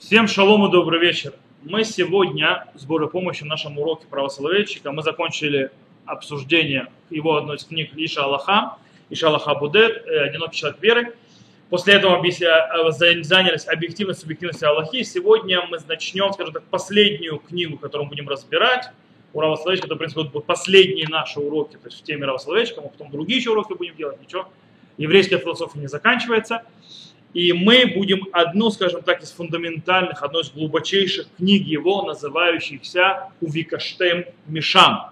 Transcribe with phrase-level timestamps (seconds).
[0.00, 1.34] Всем шалом и добрый вечер.
[1.62, 5.70] Мы сегодня с Божьей помощью в нашем уроке правословечника мы закончили
[6.06, 8.78] обсуждение его одной из книг Иша Аллаха,
[9.10, 11.14] Иша Аллаха Будет, э, «Одинокий человек веры».
[11.68, 12.90] После этого э,
[13.22, 15.02] занялись объективностью, субъективностью Аллахи.
[15.02, 18.88] Сегодня мы начнем, скажем так, последнюю книгу, которую мы будем разбирать.
[19.34, 22.88] У Равословечка, это, в принципе, будут последние наши уроки, то есть в теме Равословечка, мы
[22.88, 24.48] потом другие еще уроки будем делать, ничего.
[24.96, 26.62] Еврейская философия не заканчивается.
[27.32, 34.24] И мы будем одну, скажем так, из фундаментальных, одной из глубочайших книг его, называющихся Увикаштем
[34.46, 35.10] Мишам.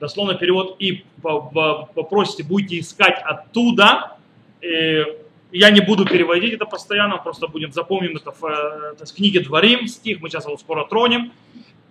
[0.00, 4.16] Дословно перевод и попросите, будете искать оттуда.
[4.62, 5.04] Э,
[5.52, 9.40] я не буду переводить это постоянно, просто будем запомним это в, э, это в книге
[9.40, 11.32] Дворим, стих, мы сейчас его скоро тронем.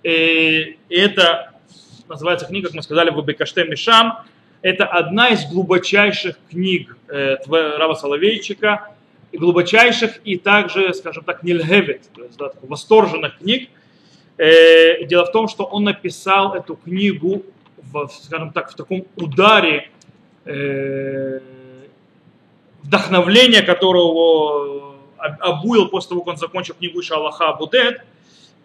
[0.03, 1.53] Э, и это
[2.09, 4.25] называется книга, как мы сказали, Увикаштем Мишам.
[4.61, 8.89] Это одна из глубочайших книг Рава Соловейчика,
[9.31, 13.69] и глубочайших, и также, скажем так, нильгевит, то есть да, восторженных книг.
[14.38, 17.44] Э, дело в том, что он написал эту книгу,
[17.77, 19.89] в, скажем так, в таком ударе
[20.45, 21.39] э,
[22.83, 28.02] вдохновления, которого обуил после того, как он закончил книгу Шалаха Будет.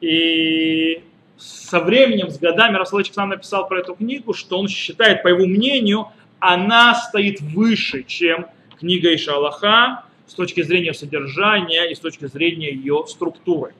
[0.00, 1.02] И
[1.36, 5.46] со временем, с годами Расулович сам написал про эту книгу, что он считает, по его
[5.46, 8.46] мнению, она стоит выше, чем
[8.78, 13.73] книга Иша Аллаха, с точки зрения содержания и с точки зрения ее структуры.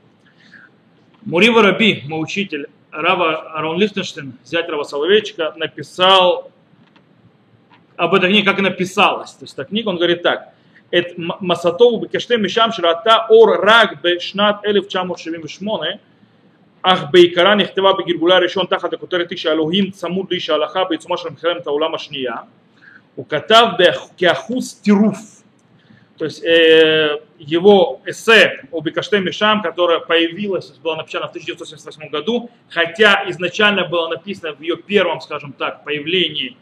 [1.24, 6.52] Мурива Раби, мой учитель, Рава Арон Лихтенштейн, зять Рава Соловейчика, написал
[7.98, 9.32] об этой книге, как она писалась.
[9.34, 10.54] То есть эта книга, он говорит так.
[10.98, 11.06] את
[11.42, 15.88] מסתו בקשתי משם שראתה אור רק בשנת 1978
[16.82, 21.68] אך בעיקרה נכתבה בגלגולה הראשון תחת הכותרת איש האלוהים צמוד לאיש ההלכה בעיצומה של מלחמת
[21.68, 22.36] העולם השנייה
[23.16, 23.66] הוא כתב
[24.18, 25.43] כאחוז טירוף
[26.17, 32.51] то есть э, его эссе о Бекаште Мишам, которое появилось, было написано в 1978 году,
[32.69, 36.57] хотя изначально было написано в ее первом, скажем так, появлении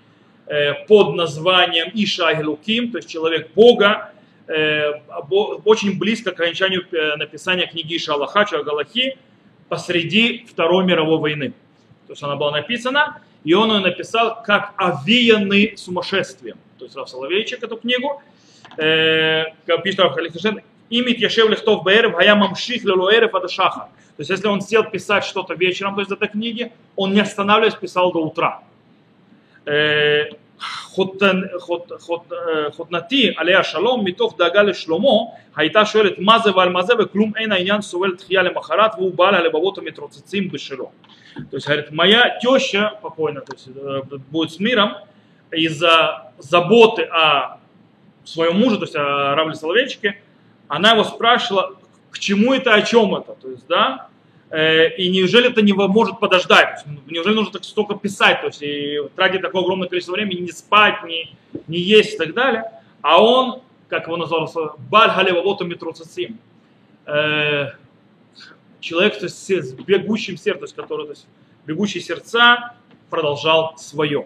[0.47, 4.12] э, под названием Иша Гелуким, то есть человек Бога,
[4.49, 4.93] э,
[5.65, 9.19] очень близко к окончанию э, написания книги Иша Аллаха, Галахи,
[9.69, 11.53] посреди Второй мировой войны.
[12.06, 16.56] То есть она была написана, и он ее написал как овеянный сумасшествием.
[16.78, 18.22] То есть Рав Соловейчик эту книгу,
[18.75, 23.90] пишет Рав Халифишен, имит Яшев Лехтов Баэрев, Гая Мамших Лелуэрев Адашаха.
[24.16, 27.75] То есть если он сел писать что-то вечером, то есть этой книги, он не останавливаясь
[27.75, 28.62] писал до утра.
[32.72, 37.52] חותנתי עליה השלום מתוך דאגה לשלומו הייתה שואלת מה זה ועל מה זה וכלום אין
[37.52, 40.91] העניין סובל תחייה למחרת והוא בעל הלבבות המתרוצצים בשלו.
[41.52, 43.68] То есть говорит, моя теща покойно, то есть
[44.31, 44.96] будет с миром,
[45.52, 47.58] из-за заботы о
[48.25, 50.21] своему мужу, то есть о Равле Соловейчике,
[50.69, 51.77] она его спрашивала,
[52.10, 54.09] к чему это, о чем это, то есть, да,
[54.50, 58.99] э, и неужели это не может подождать, неужели нужно так столько писать, то есть, и
[59.16, 61.34] тратить такое огромное количество времени, не спать, не,
[61.66, 62.65] не есть и так далее,
[63.00, 64.50] а он, как его назвал,
[64.91, 66.39] Баль Халева Митроцицим,
[67.06, 67.71] э,
[68.81, 71.27] человек то есть, с бегущим сердцем, который, то есть,
[71.66, 72.75] бегущие сердца
[73.10, 74.25] продолжал свое.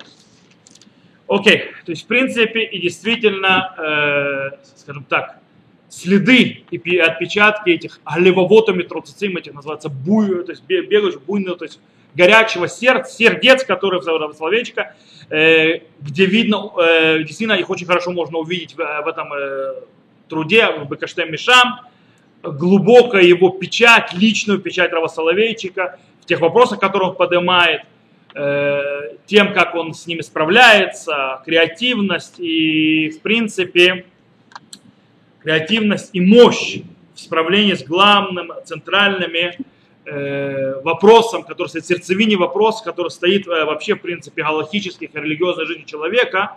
[1.29, 5.41] Окей, то есть в принципе и действительно, э, скажем так,
[5.89, 11.81] следы и отпечатки этих левовотами троцицим, этих называется буй, то есть бегаешь буйного, то есть
[12.15, 14.95] горячего сердца, сердец, который в словечко,
[15.29, 19.83] э, где видно, э, действительно их очень хорошо можно увидеть в, в этом э,
[20.29, 21.81] труде, в Бекаштем Мишам,
[22.43, 27.83] глубокая его печать, личную печать Рава Соловейчика, в тех вопросах, которые он поднимает–
[29.27, 34.05] тем, как он с ними справляется, креативность и, в принципе,
[35.41, 36.81] креативность и мощь
[37.15, 39.57] в справлении с главным, центральными
[40.05, 45.19] э, вопросом, который стоит в сердцевине вопрос, который стоит э, вообще, в принципе, галактических и
[45.19, 46.57] религиозной жизни человека,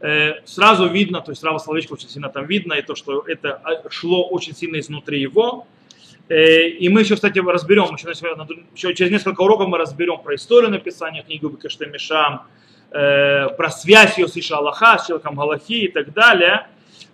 [0.00, 3.60] э, сразу видно, то есть Рава Словечко очень сильно там видно, и то, что это
[3.64, 5.83] а, шло очень сильно изнутри его, Э,
[6.28, 11.44] и мы еще, кстати, разберем, еще, через несколько уроков мы разберем про историю написания книги
[11.44, 12.46] Бекаште Мишам,
[12.90, 16.66] э, про связь ее с Иша Аллаха, с человеком Галахи и так далее.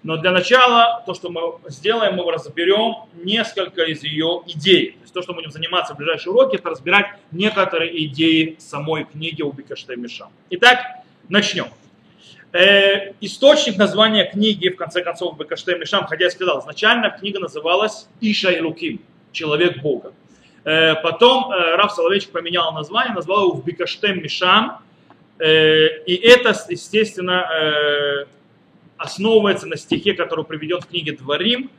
[0.03, 4.93] Но для начала то, что мы сделаем, мы разберем несколько из ее идей.
[4.93, 9.05] То есть то, что мы будем заниматься в ближайшие уроки, это разбирать некоторые идеи самой
[9.05, 10.31] книги Убикаште Мишам.
[10.51, 10.79] Итак,
[11.29, 11.67] начнем.
[12.53, 18.09] Э, источник названия книги, в конце концов, Бекаште Мишам, хотя я сказал, изначально книга называлась
[18.21, 19.01] Иша Луким,
[19.31, 20.13] Человек Бога.
[20.65, 24.79] Э, потом э, Раф Соловейчик поменял название, назвал его в Бекаште Мишам,
[25.39, 28.27] э, и это, естественно, э,
[28.97, 31.71] основывается на стихе, который приведен в книге Дворим,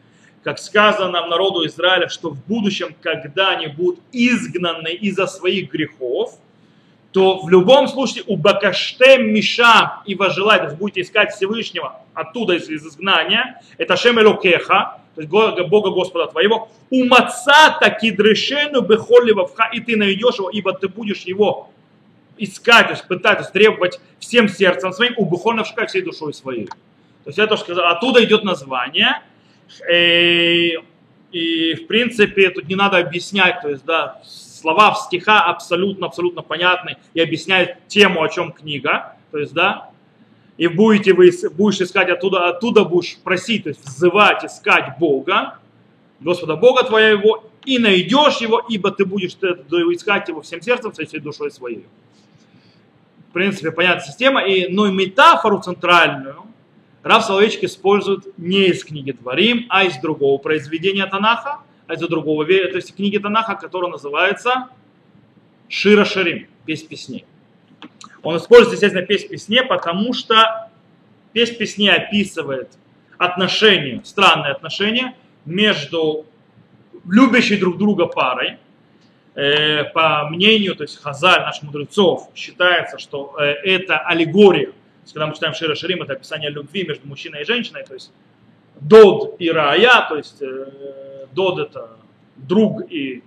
[0.42, 6.40] как сказано в народу Израиля, что в будущем, когда они будут изгнаны из-за своих грехов,
[7.12, 12.70] то в любом случае у Бакаштем Миша и возжелать, то будете искать Всевышнего оттуда из,
[12.70, 19.70] из изгнания, это Шем Элокеха, то есть Бога Господа твоего, у маца таки дрешену бехолливавха,
[19.74, 21.70] и ты найдешь его, ибо ты будешь его
[22.38, 26.68] искать, то есть пытать, то есть требовать всем сердцем своим, у бухольновшка всей душой своей.
[26.68, 29.22] То есть это сказал, оттуда идет название,
[29.90, 30.82] и, э,
[31.32, 34.22] и в принципе тут не надо объяснять, то есть да,
[34.62, 39.90] слова в стиха абсолютно, абсолютно понятны и объясняют тему, о чем книга, то есть да,
[40.58, 45.58] и будете вы, будешь искать оттуда, оттуда будешь просить, то есть взывать, искать Бога,
[46.20, 51.52] Господа Бога твоего, и найдешь его, ибо ты будешь искать его всем сердцем, всей душой
[51.52, 51.86] своей.
[53.30, 56.44] В принципе, понятная система, и, но и метафору центральную
[57.04, 61.60] Рав Соловейчик использует не из книги Творим, а из другого произведения Танаха,
[61.92, 64.70] а из другого, то есть книги Танаха, которая называется
[65.68, 67.26] Шира Шарим, песнь песней.
[68.24, 70.70] Он использует, естественно, песнь песне, потому что
[71.34, 72.70] песнь песни описывает
[73.18, 76.26] отношения, странные отношения между
[77.06, 78.58] любящей друг друга парой.
[79.36, 84.68] Э, по мнению, то есть Хазаль, наших мудрецов, считается, что э, это аллегория.
[84.68, 87.94] То есть, когда мы читаем Шира Шарим, это описание любви между мужчиной и женщиной, то
[87.94, 88.12] есть
[88.82, 91.98] Дод и Рая, то есть э, Дод это
[92.36, 93.24] друг и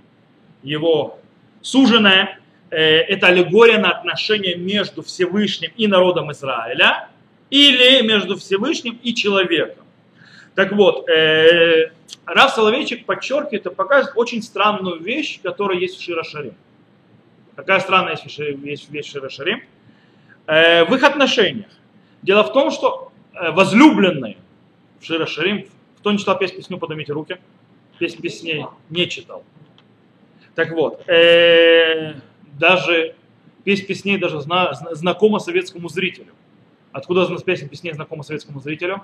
[0.63, 1.19] его
[1.63, 2.39] суженая,
[2.75, 7.09] Э, это аллегория на отношения между Всевышним и народом Израиля
[7.49, 9.85] или между Всевышним и человеком.
[10.57, 11.93] Так вот, э,
[12.27, 16.55] Рав Соловейчик подчеркивает и показывает очень странную вещь, которая есть в Широшарим.
[17.55, 19.63] Какая странная вещь, вещь в Широшарим?
[20.47, 21.71] Э, в их отношениях.
[22.23, 24.37] Дело в том, что э, возлюбленные
[25.05, 25.69] в Широшарим,
[25.99, 27.39] кто не читал песню «Песню, поднимите руки»,
[27.99, 29.45] песнь песней не читал.
[30.55, 32.15] Так вот, э,
[32.59, 33.15] даже
[33.65, 36.33] песнь песней даже зна, знакома советскому зрителю.
[36.93, 39.03] Откуда песня песней знакома советскому зрителю?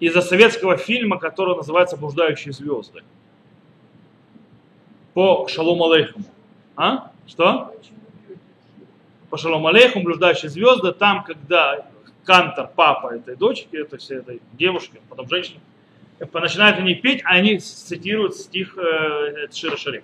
[0.00, 3.02] Из-за советского фильма, который называется «Блуждающие звезды».
[5.14, 6.24] По Шалом Алейхому.
[6.76, 7.10] А?
[7.26, 7.74] Что?
[9.30, 10.92] По Шалом Алейхому, «Блуждающие звезды».
[10.92, 11.88] Там, когда
[12.28, 15.60] Кантор, папа этой дочки, то есть этой девушки, потом женщины,
[16.34, 20.02] начинают они петь, а они цитируют стих э, Шира Шарим.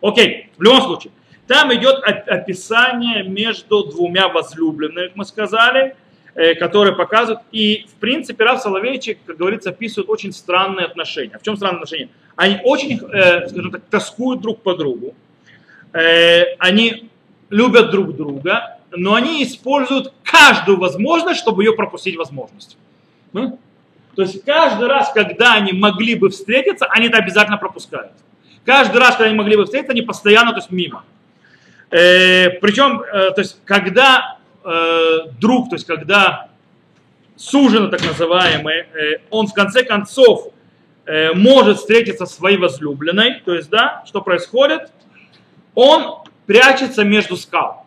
[0.00, 1.12] Окей, в любом случае,
[1.48, 5.96] там идет описание между двумя возлюбленными, мы сказали,
[6.36, 11.36] э, которые показывают, и в принципе Рав Соловейчик, как говорится, описывает очень странные отношения.
[11.40, 12.10] В чем странные отношения?
[12.36, 15.16] Они очень, э, скажем так, тоскуют друг по другу,
[15.92, 17.10] э, они
[17.50, 22.76] любят друг друга, но они используют каждую возможность, чтобы ее пропустить возможность.
[24.14, 28.12] То есть каждый раз, когда они могли бы встретиться, они это обязательно пропускают.
[28.64, 31.04] Каждый раз, когда они могли бы встретиться, они постоянно то есть, мимо.
[31.90, 36.48] Э, причем, э, то есть, когда э, друг, то есть, когда
[37.36, 40.52] суженый так называемый, э, он в конце концов
[41.06, 44.90] э, может встретиться со своей возлюбленной, то есть, да, что происходит?
[45.74, 47.83] Он прячется между скал.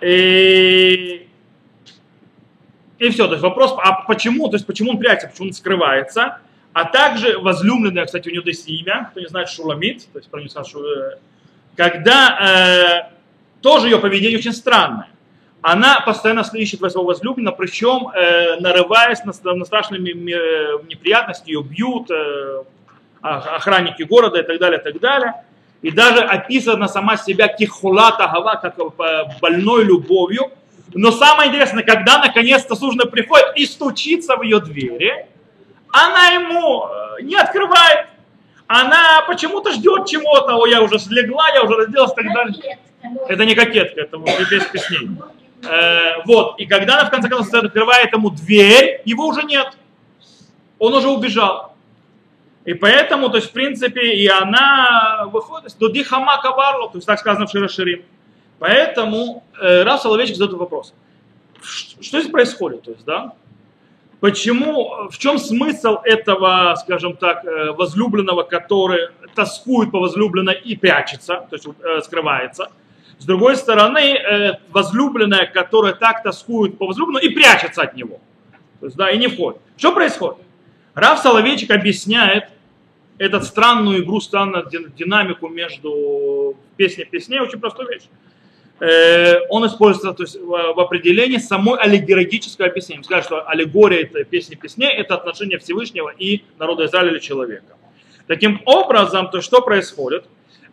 [0.00, 1.26] И
[2.98, 3.26] и все.
[3.26, 4.48] То есть вопрос, а почему?
[4.48, 6.38] То есть почему он прячется, почему он скрывается?
[6.72, 10.40] А также возлюбленная, кстати, у него есть имя, кто не знает, Шуламит, то есть про
[10.40, 11.18] него сказать,
[11.74, 13.12] когда э,
[13.62, 15.08] тоже ее поведение очень странное.
[15.62, 22.62] Она постоянно ищет своего возлюбленного, причем э, нарываясь на, на страшные неприятности, ее бьют, э,
[23.22, 25.34] охранники города и так далее, и так далее.
[25.86, 30.50] И даже описана сама себя кихулата гава, как э, больной любовью,
[30.92, 35.26] но самое интересное, когда наконец-то суженый приходит и стучится в ее двери,
[35.92, 38.08] она ему э, не открывает.
[38.66, 40.56] Она почему-то ждет чего-то.
[40.56, 42.78] О, я уже слегла, я уже разделась и так далее.
[43.28, 45.10] Это не кокетка, это без песней.
[45.62, 49.68] Э, вот, и когда она в конце концов открывает ему дверь, его уже нет.
[50.80, 51.75] Он уже убежал.
[52.66, 57.20] И поэтому, то есть, в принципе, и она выходит, до дихама каварло, то есть, так
[57.20, 58.02] сказано в Широширим.
[58.58, 60.92] Поэтому э, раз Соловейчик задает вопрос.
[61.62, 62.82] Что здесь происходит?
[62.82, 63.34] То есть, да?
[64.18, 71.46] Почему, в чем смысл этого, скажем так, э, возлюбленного, который тоскует по возлюбленной и прячется,
[71.48, 72.72] то есть э, скрывается?
[73.18, 78.18] С другой стороны, э, возлюбленная, которая так тоскует по возлюбленному и прячется от него.
[78.80, 79.60] То есть, да, и не входит.
[79.76, 80.38] Что происходит?
[80.94, 82.48] Рав Соловейчик объясняет
[83.18, 88.04] эту странную игру, странную динамику между песней и песней, очень простую вещь
[88.80, 93.02] э, он используется то есть, в определении самой аллегорического объяснения.
[93.04, 97.76] Скажет, что аллегория это песни песней, это отношение Всевышнего и народа Израиля или человека.
[98.26, 100.24] Таким образом, то что происходит?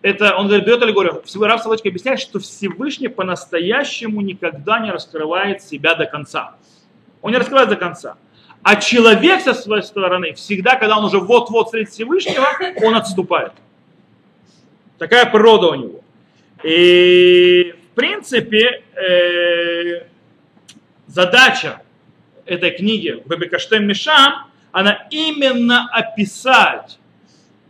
[0.01, 1.23] Это, он говорит, берет аллегорию.
[1.41, 6.55] Рав Солочка объясняет, что Всевышний по-настоящему никогда не раскрывает себя до конца.
[7.21, 8.17] Он не раскрывает до конца.
[8.63, 12.47] А человек со своей стороны, всегда, когда он уже вот-вот встретит Всевышнего,
[12.81, 13.51] он отступает.
[14.97, 16.01] Такая природа у него.
[16.63, 20.07] И в принципе э,
[21.07, 21.81] задача
[22.45, 26.97] этой книги Бабикаштем Мишам, она именно описать,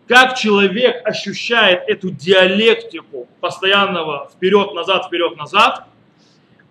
[0.08, 5.88] как человек ощущает эту диалектику постоянного вперед-назад, вперед-назад,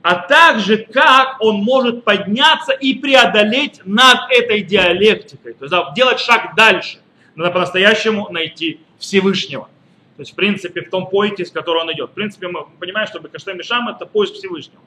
[0.03, 6.19] а также как он может подняться и преодолеть над этой диалектикой, то есть да, делать
[6.19, 6.99] шаг дальше,
[7.37, 9.69] надо по-настоящему найти Всевышнего.
[10.17, 12.11] То есть, в принципе, в том поиске, с которого он идет.
[12.11, 14.83] В принципе, мы понимаем, что Бекаштем Мишам это поиск Всевышнего.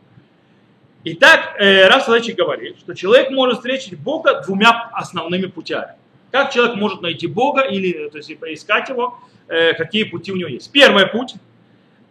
[1.03, 5.93] Итак, э, Раф Садачи говорит, что человек может встретить Бога двумя основными путями.
[6.31, 10.49] Как человек может найти Бога или то есть, поискать его, э, какие пути у него
[10.49, 10.71] есть.
[10.71, 11.35] Первый путь–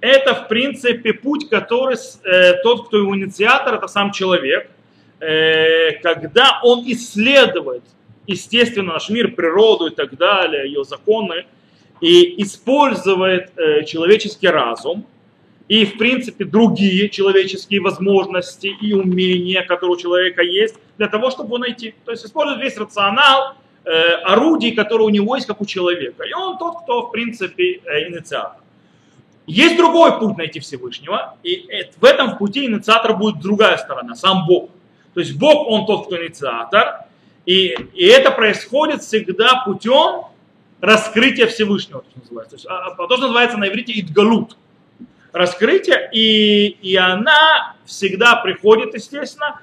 [0.04, 4.70] это, в принципе, путь, который э, тот, кто его инициатор, это сам человек,
[5.20, 7.82] э, когда он исследует,
[8.26, 11.46] естественно, наш мир, природу и так далее, ее законы,
[12.00, 15.06] и использует э, человеческий разум
[15.68, 21.48] и, в принципе, другие человеческие возможности и умения, которые у человека есть, для того, чтобы
[21.48, 21.94] его найти.
[22.04, 23.54] То есть использует весь рационал,
[23.86, 23.90] э,
[24.24, 26.24] орудий, которые у него есть, как у человека.
[26.24, 28.63] И он тот, кто, в принципе, э, инициатор.
[29.46, 31.68] Есть другой путь найти Всевышнего, и
[32.00, 34.70] в этом пути инициатор будет другая сторона, сам Бог.
[35.12, 37.04] То есть Бог, он тот, кто инициатор,
[37.44, 40.26] и, и это происходит всегда путем
[40.80, 42.50] раскрытие Всевышнего, то, что называется.
[42.50, 44.56] То, есть, а, а, то, что называется на иврите идгалут.
[45.32, 49.60] Раскрытие, и, и она всегда приходит, естественно,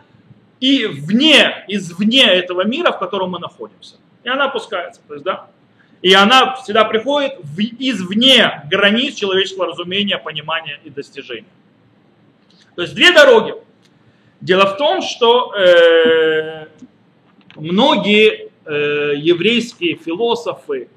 [0.60, 3.96] и вне, извне этого мира, в котором мы находимся.
[4.24, 5.02] И она опускается.
[5.08, 5.48] То есть, да?
[6.02, 11.46] И она всегда приходит в, извне границ человеческого разумения, понимания и достижения.
[12.76, 13.54] То есть две дороги.
[14.40, 16.68] Дело в том, что э,
[17.56, 20.90] многие э, еврейские философы,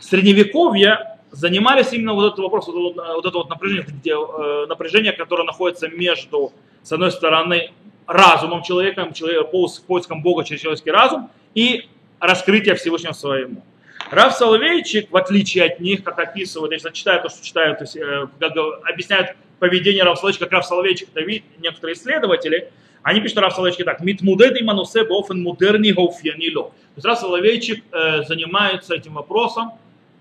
[0.00, 5.44] средневековья занимались именно вот этот вопрос, вот, вот это вот напряжение, где, э, напряжение, которое
[5.44, 6.52] находится между,
[6.82, 7.72] с одной стороны,
[8.06, 9.50] разумом человека, человек,
[9.86, 11.88] поиском Бога через человеческий разум и
[12.20, 13.62] раскрытие Всевышнего своему.
[14.10, 17.96] Рав Соловейчик, в отличие от них, как описывают, если читают то, что читают, то есть,
[17.96, 18.52] э, как
[18.84, 22.70] объясняют поведение Рав Соловейчика, как Рав Соловейчик это видят некоторые исследователи,
[23.02, 26.64] они пишут Рав Соловейчик так, «Митмудед и манусе бофен мудерни гауфьянило».
[26.64, 29.72] То есть Рав Соловейчик э, занимается этим вопросом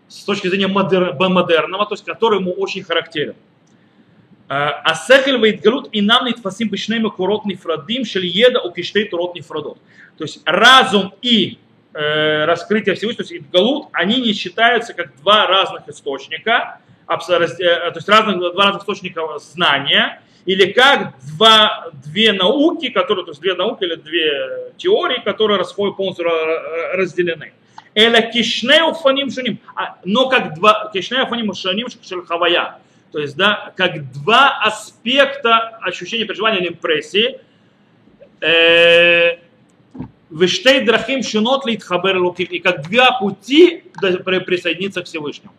[0.07, 3.35] с точки зрения модер, модерного, то есть который ему очень характерен.
[4.49, 9.79] А сехель вейтгалут и нам нитфасим бешнеми курот нефрадим шельеда у киштей турот нефрадот.
[10.17, 11.57] То есть разум и
[11.93, 17.93] э, раскрытие Всевышнего, то есть галут, они не считаются как два разных источника, э, то
[17.95, 23.55] есть разных, два разных источника знания, или как два, две науки, которые, то есть две
[23.55, 26.25] науки или две теории, которые расходят полностью
[26.93, 27.53] разделены.
[27.95, 29.59] Эля кишнеу фаним шаним.
[29.75, 31.87] А, но как два, кишнеу фаним шаним
[32.25, 32.79] хавая.
[33.11, 37.39] То есть, да, как два аспекта ощущения, переживания или импрессии.
[38.41, 39.37] Э,
[40.33, 42.47] Виштей драхим шинот литхабер луким.
[42.47, 43.83] И как два пути
[44.45, 45.53] присоединиться к Всевышнему.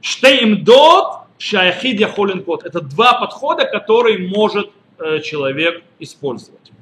[0.00, 2.64] Штей им дот шаяхид яхолин кот.
[2.64, 4.70] Это два подхода, которые может
[5.22, 6.72] человек использовать.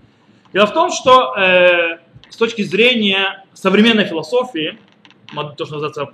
[0.53, 1.99] Дело в том, что э,
[2.31, 4.79] с точки зрения современной философии,
[5.57, 6.07] то, что называется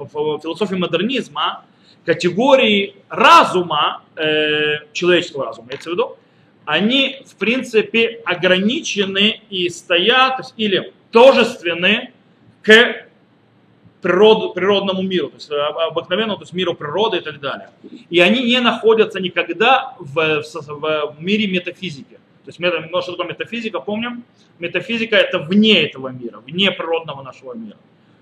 [0.42, 1.64] философии модернизма,
[2.04, 6.16] категории разума, э, человеческого разума, имеется в виду,
[6.64, 12.12] они, в принципе, ограничены и стоят, или тожественны
[12.62, 13.06] к
[14.00, 17.70] природ, природному миру, то есть обыкновенному, то есть миру природы и так далее.
[18.10, 22.18] И они не находятся никогда в, в, в мире метафизики.
[22.44, 24.24] То есть ну, что такое метафизика, помним?
[24.58, 27.78] Метафизика это вне этого мира, вне природного нашего мира.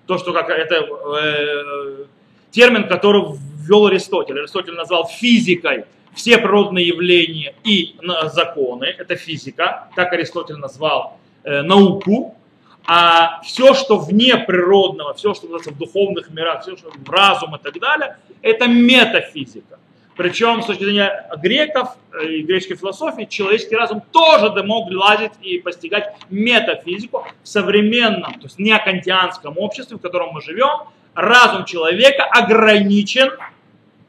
[0.07, 0.87] То, что как это
[1.21, 2.05] э,
[2.53, 3.25] термин, который
[3.57, 4.39] ввел Аристотель.
[4.39, 12.37] Аристотель назвал физикой все природные явления и законы, это физика, так Аристотель назвал э, науку,
[12.85, 17.55] а все, что вне природного, все, что называется в духовных мирах, все, что в разум
[17.57, 19.79] и так далее, это метафизика.
[20.17, 25.59] Причем с точки зрения греков э, и греческой философии, человеческий разум тоже мог лазить и
[25.59, 30.89] постигать метафизику в современном, то есть не кантианском обществе, в котором мы живем.
[31.15, 33.31] Разум человека ограничен,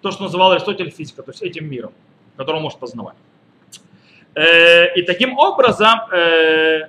[0.02, 1.92] то, что называл Аристотель физика, то есть этим миром.
[2.36, 3.16] который он может познавать.
[4.36, 6.88] Э, и таким образом э,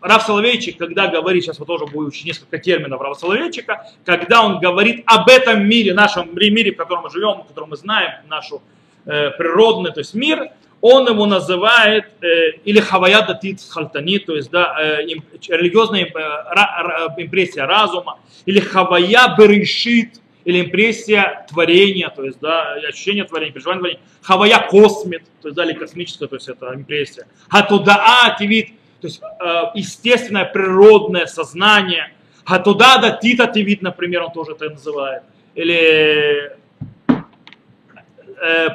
[0.00, 4.60] Рав Соловейчик, когда говорит, сейчас вы тоже будете учить несколько терминов Рава Соловейчика, когда он
[4.60, 8.62] говорит об этом мире, нашем мире, в котором мы живем, в котором мы знаем, нашу
[9.04, 14.50] э, природный, то есть мир, он его называет э, или хавая датит хальтани, то есть
[14.50, 22.24] да, э, им, религиозная э, ра, импрессия разума, или хавая берешит, или импрессия творения, то
[22.24, 26.48] есть да, ощущение творения, переживание творения, хавая космит, то есть да, или космическая, то есть
[26.48, 28.70] это импрессия, хатудаа тивит,
[29.00, 32.12] то есть э, естественное природное сознание,
[32.44, 35.22] хатуда датита тивит, например, он тоже это называет,
[35.54, 36.52] или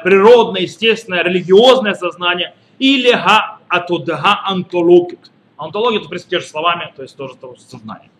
[0.02, 5.30] природное, естественное, религиозное сознание, или га атудага антологит.
[5.56, 8.10] Антология, это, в принципе, те же словами, то есть тоже того сознание.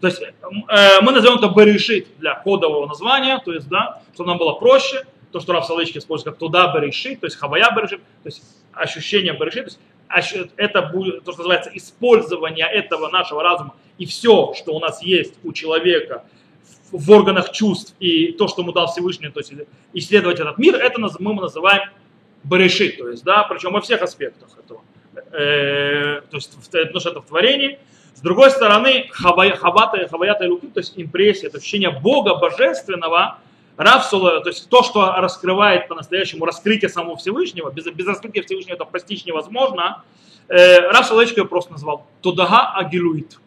[0.00, 4.38] То есть э, мы назовем это берешит для кодового названия, то есть, да, чтобы нам
[4.38, 8.26] было проще, то, что Раф Салычки использует как туда берешит, то есть хавая берешит, то
[8.26, 8.42] есть
[8.72, 9.78] ощущение берешит,
[10.08, 14.80] то есть это будет, то, что называется, использование этого нашего разума и все, что у
[14.80, 16.24] нас есть у человека
[16.92, 19.52] в органах чувств и то, что ему дал Всевышний, то есть
[19.92, 21.90] исследовать этот мир, это мы называем
[22.44, 24.82] берешит, то есть, да, причем во всех аспектах этого.
[25.32, 27.78] Э, то есть, потому что это в творении,
[28.14, 33.38] с другой стороны, хавата, хаваята и луки, то есть импрессия, это ощущение Бога божественного,
[33.76, 38.84] Равсула, то есть то, что раскрывает по-настоящему раскрытие самого Всевышнего, без, без раскрытия Всевышнего это
[38.84, 40.02] постичь невозможно,
[40.48, 43.38] э, Рав Соловейчик просто назвал Тудага Агилуит.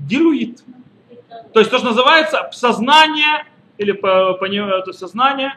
[0.00, 0.64] Гилуит.
[1.56, 3.46] То есть то, что называется сознание,
[3.78, 5.56] или по, по, то есть сознание,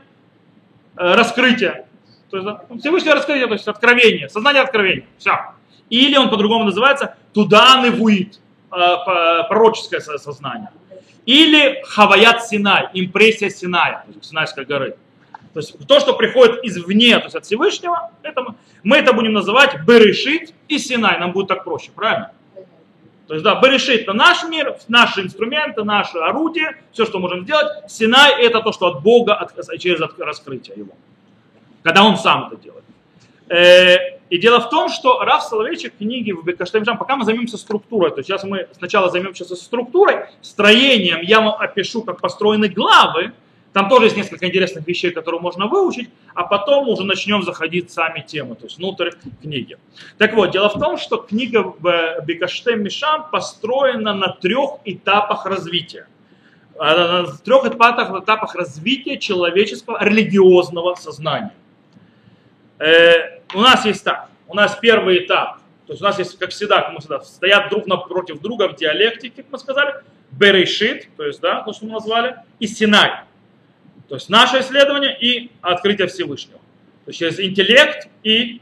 [0.96, 1.88] э, раскрытие.
[2.30, 5.06] То есть, Всевышнее раскрытие, то есть откровение, сознание откровения.
[5.18, 5.34] Все.
[5.90, 8.40] Или он по-другому называется туда невуит,
[8.72, 8.78] э,
[9.50, 10.70] пророческое сознание.
[11.26, 14.96] Или хаваят Синай, импрессия Синая, то Синайской горы.
[15.54, 19.34] То есть то, что приходит извне, то есть от Всевышнего, это мы, мы это будем
[19.34, 22.32] называть Берешит и Синай, нам будет так проще, правильно?
[23.30, 27.68] То есть, да, Берешит это наш мир, наши инструменты, наши орудия, все, что можем сделать.
[27.88, 30.94] Синай это то, что от Бога, от, через раскрытие его.
[31.84, 32.84] Когда он сам это делает.
[33.48, 37.58] Э, и дело в том, что Раф Соловейчик в книге в Бекаштемжам, пока мы займемся
[37.58, 43.34] структурой, то есть сейчас мы сначала займемся структурой, строением, я вам опишу, как построены главы,
[43.74, 48.22] там тоже есть несколько интересных вещей, которые можно выучить, а потом уже начнем заходить сами
[48.22, 49.78] темы, то есть внутрь книги.
[50.18, 56.08] Так вот, дело в том, что книга в Бекаштем Мишам построена на трех этапах развития.
[56.78, 61.54] На трех этапах, этапах развития человеческого религиозного сознания.
[62.80, 66.52] Э, у нас есть так, у нас первый этап, то есть у нас есть, как
[66.52, 69.96] всегда, как мы всегда, стоят друг напротив друга в диалектике, как мы сказали,
[70.32, 73.29] Берешит, то есть, да, то, что мы назвали, и Синай.
[74.10, 76.60] То есть наше исследование и открытие Всевышнего.
[77.06, 78.60] То есть через интеллект и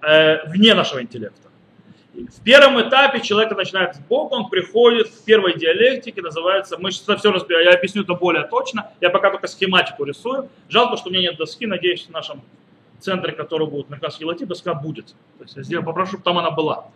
[0.00, 1.48] э, вне нашего интеллекта.
[2.14, 7.20] В первом этапе человек начинает с Бога, он приходит в первой диалектике, называется, мы сейчас
[7.20, 10.50] все разбираем, я объясню это более точно, я пока только схематику рисую.
[10.68, 12.42] Жалко, что у меня нет доски, надеюсь, в нашем
[13.00, 15.14] центре, который будет на Каске Лати, доска будет.
[15.38, 16.88] То есть я попрошу, чтобы там она была.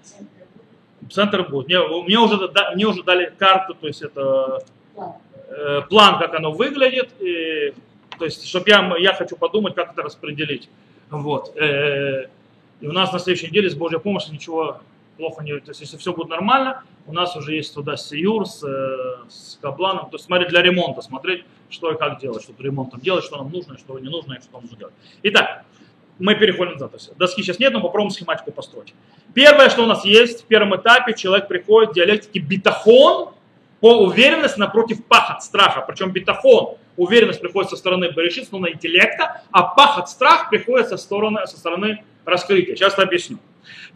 [1.11, 1.67] Центр будет.
[1.67, 4.63] Мне, мне, уже, мне уже дали карту, то есть это
[5.49, 7.11] э, план, как оно выглядит.
[7.21, 7.75] И,
[8.19, 10.69] то есть, чтобы я, я хочу подумать, как это распределить.
[11.11, 11.57] Вот.
[11.57, 12.27] Э,
[12.81, 14.81] и у нас на следующей неделе с Божьей помощью ничего
[15.17, 15.59] плохо не...
[15.61, 19.59] То есть, если все будет нормально, у нас уже есть туда Сиюр с, э, с
[19.61, 20.11] Кабланом.
[20.11, 23.51] То есть, смотреть для ремонта, смотреть, что и как делать, чтобы ремонтом делать, что нам
[23.51, 24.95] нужно, что не нужно и что нужно делать.
[25.23, 25.65] Итак,
[26.19, 28.95] мы переходим есть доски сейчас нет, но попробуем схематику построить.
[29.35, 33.31] Первое, что у нас есть, в первом этапе человек приходит в диалектике битахон
[33.87, 35.81] по уверенности напротив пахот, страха.
[35.81, 41.47] Причем битахон, уверенность приходит со стороны Берешит, стороны интеллекта, а пахот, страх приходит со стороны,
[41.47, 42.75] со стороны раскрытия.
[42.75, 43.39] Сейчас объясню.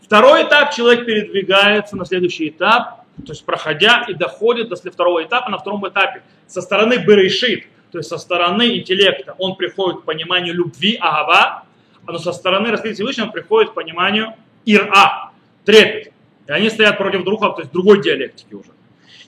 [0.00, 5.50] Второй этап, человек передвигается на следующий этап, то есть проходя и доходит до второго этапа,
[5.50, 10.54] на втором этапе со стороны Берешит, то есть со стороны интеллекта, он приходит к пониманию
[10.54, 11.64] любви, агава,
[12.06, 15.32] но со стороны раскрытия Всевышнего приходит к пониманию ира,
[15.64, 16.12] трепет.
[16.46, 18.70] И они стоят против друга, то есть другой диалектики уже.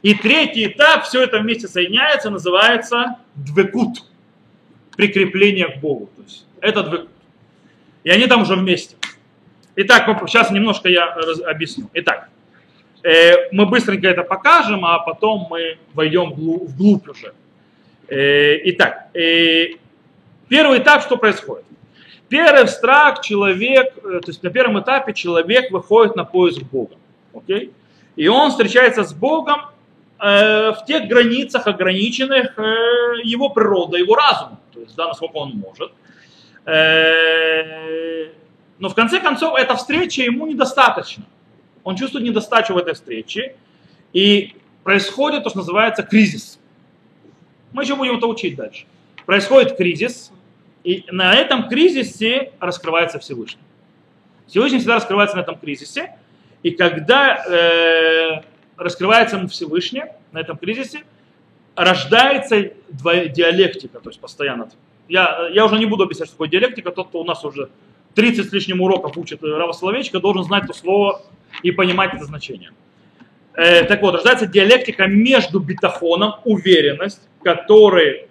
[0.03, 4.05] И третий этап, все это вместе соединяется, называется двекут,
[4.97, 6.11] прикрепление к Богу.
[6.17, 7.11] То есть это двекут.
[8.03, 8.97] И они там уже вместе.
[9.77, 11.07] Итак, сейчас немножко я
[11.47, 11.89] объясню.
[11.95, 12.29] Итак,
[13.05, 17.33] э, мы быстренько это покажем, а потом мы войдем вглубь уже.
[18.09, 19.77] Э, итак, э,
[20.49, 21.65] первый этап, что происходит?
[22.29, 26.97] Первый страх человек, то есть на первом этапе человек выходит на поиск Бога.
[27.35, 27.73] Okay?
[28.17, 29.72] И он встречается с Богом
[30.23, 32.63] э, в тех границах ограниченных э,
[33.25, 35.93] его природой, его разумом, то есть да, насколько он может.
[36.65, 38.29] Э,
[38.79, 41.25] но в конце концов, эта встреча ему недостаточно.
[41.85, 43.57] Он чувствует недостачу в этой встрече.
[44.13, 46.59] И происходит то, что называется кризис.
[47.73, 48.87] Мы еще будем это учить дальше.
[49.25, 50.33] Происходит кризис,
[50.85, 53.63] и на этом кризисе раскрывается Всевышний.
[54.47, 56.17] Всевышний всегда раскрывается на этом кризисе.
[56.63, 58.43] И когда э,
[58.77, 61.03] раскрывается ему Всевышний на этом кризисе,
[61.75, 64.69] рождается диалектика, то есть постоянно.
[65.09, 67.71] Я, я уже не буду объяснять, что такое диалектика, тот, кто у нас уже
[68.15, 71.23] 30 с лишним уроков учит Равословечка, должен знать это слово
[71.63, 72.71] и понимать это значение.
[73.55, 78.29] Э, так вот, рождается диалектика между битахоном, уверенность, который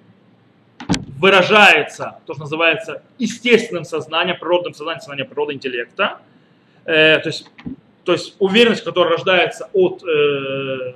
[1.19, 6.19] выражается, то, что называется естественным сознанием, природным сознанием, сознанием природы интеллекта,
[6.85, 7.45] э, то, есть,
[8.03, 10.93] то есть уверенность, которая рождается от э,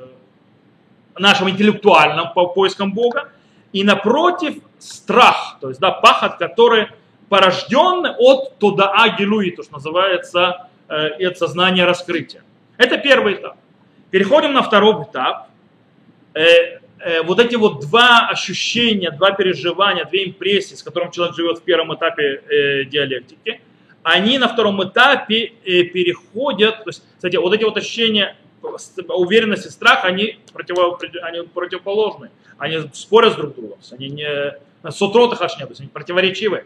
[1.17, 3.29] нашего интеллектуального по поискам Бога,
[3.73, 6.87] и напротив страх, то есть да, пахот, который
[7.29, 12.43] порожден от туда агилуи, то, что называется э, от сознания раскрытия.
[12.77, 13.57] Это первый этап.
[14.11, 15.49] Переходим на второй этап.
[16.33, 21.57] Э, э, вот эти вот два ощущения, два переживания, две импрессии, с которым человек живет
[21.59, 23.61] в первом этапе э, диалектики,
[24.05, 28.35] они на втором этапе э, переходят, то есть, кстати, вот эти вот ощущения
[29.07, 32.29] уверенность и страх, они, противо, они противоположны.
[32.59, 33.79] Они спорят друг с другом.
[33.91, 36.65] Они не сутротах аж нет, они противоречивы.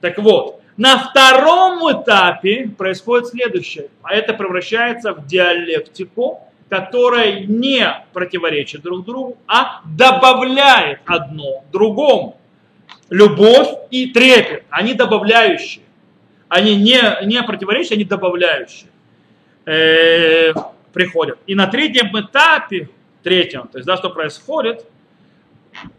[0.00, 3.88] Так вот, на втором этапе происходит следующее.
[4.02, 12.40] А это превращается в диалектику, которая не противоречит друг другу, а добавляет одно другому.
[13.08, 15.84] Любовь и трепет, они добавляющие.
[16.52, 18.90] Они не, не противоречат, они добавляющие.
[19.64, 20.52] Э,
[20.92, 21.38] приходят.
[21.46, 22.90] И на третьем этапе,
[23.22, 24.84] третьем, то есть, да, что происходит,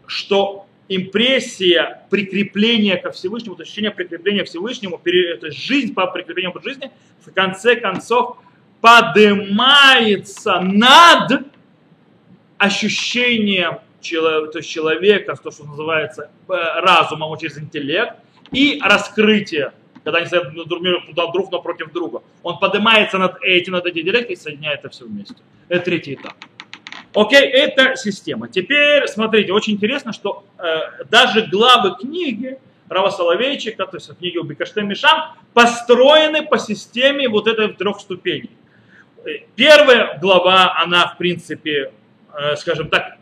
[0.06, 5.10] что импрессия прикрепления ко Всевышнему, то есть ощущение прикрепления к Всевышнему, то
[5.46, 6.92] есть жизнь по прикреплению к жизни,
[7.26, 8.36] в конце концов
[8.80, 11.48] поднимается над
[12.58, 18.14] ощущением то есть человека, то, что называется э, разумом через интеллект,
[18.52, 19.72] и раскрытие
[20.04, 20.82] когда они стоят друг,
[21.32, 22.22] друг напротив друга.
[22.42, 25.36] Он поднимается над этим, над этим директой и соединяет это все вместе.
[25.68, 26.34] Это третий этап.
[27.14, 28.48] Окей, это система.
[28.48, 34.88] Теперь, смотрите, очень интересно, что э, даже главы книги Рава Соловейчика, то есть книги Бекаштем
[34.88, 38.50] Мишам, построены по системе вот этой трех ступеней.
[39.56, 41.92] Первая глава, она, в принципе,
[42.36, 43.16] э, скажем так,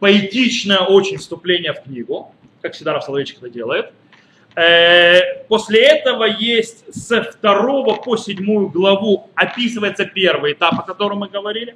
[0.00, 4.03] поэтичное очень вступление в книгу, как всегда Рав Соловейчик это делает– Э,
[5.48, 11.74] после этого есть с второго по седьмую главу описывается первый этап, о котором мы говорили.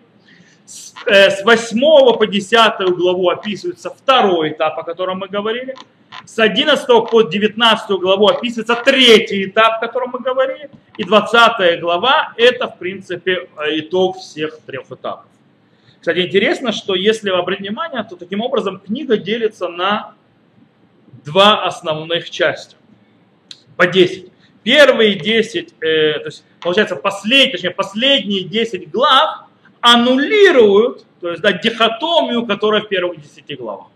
[0.64, 5.74] С э, восьмого по десятую главу описывается второй этап, о котором мы говорили.
[6.26, 10.70] С 11 по 19 главу описывается третий этап, о котором мы говорили.
[10.98, 15.26] И 20 глава это, в принципе, итог всех трех этапов.
[16.00, 20.14] Кстати, интересно, что если вы обратите внимание, то таким образом книга делится на
[21.28, 22.76] два основных части.
[23.76, 24.32] По 10.
[24.62, 29.44] Первые 10, э, то есть, получается, последние, точнее, последние 10 глав
[29.80, 33.86] аннулируют, то есть, да, дихотомию, которая в первых 10 главах.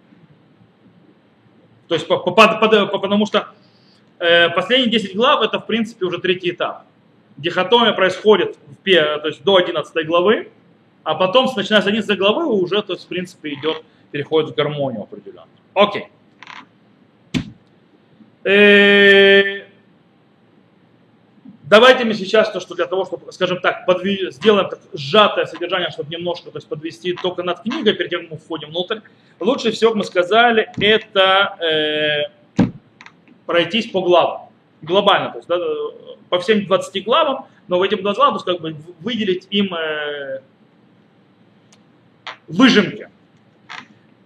[1.89, 3.49] То есть, по, по, по, потому что
[4.19, 6.85] э, последние 10 глав это, в принципе, уже третий этап.
[7.37, 10.51] Дихотомия происходит в, то есть, до 11 главы,
[11.03, 15.03] а потом, начиная с 11 главы, уже, то есть, в принципе, идет, переходит в гармонию
[15.03, 15.49] определенную.
[15.75, 16.09] Окей.
[18.45, 19.63] Э,
[21.65, 24.31] давайте мы сейчас то, что для того, чтобы, скажем так, подви...
[24.31, 28.31] сделаем так сжатое содержание, чтобы немножко то есть, подвести только над книгой, перед тем, как
[28.33, 29.01] мы входим внутрь.
[29.39, 32.63] Лучше всего, мы сказали, это э,
[33.47, 34.49] пройтись по главам.
[34.83, 35.59] Глобально, то есть да,
[36.29, 39.73] по всем 20 главам, но в этих 20 главам, то есть, как бы выделить им
[39.75, 40.41] э,
[42.49, 43.09] выжимки.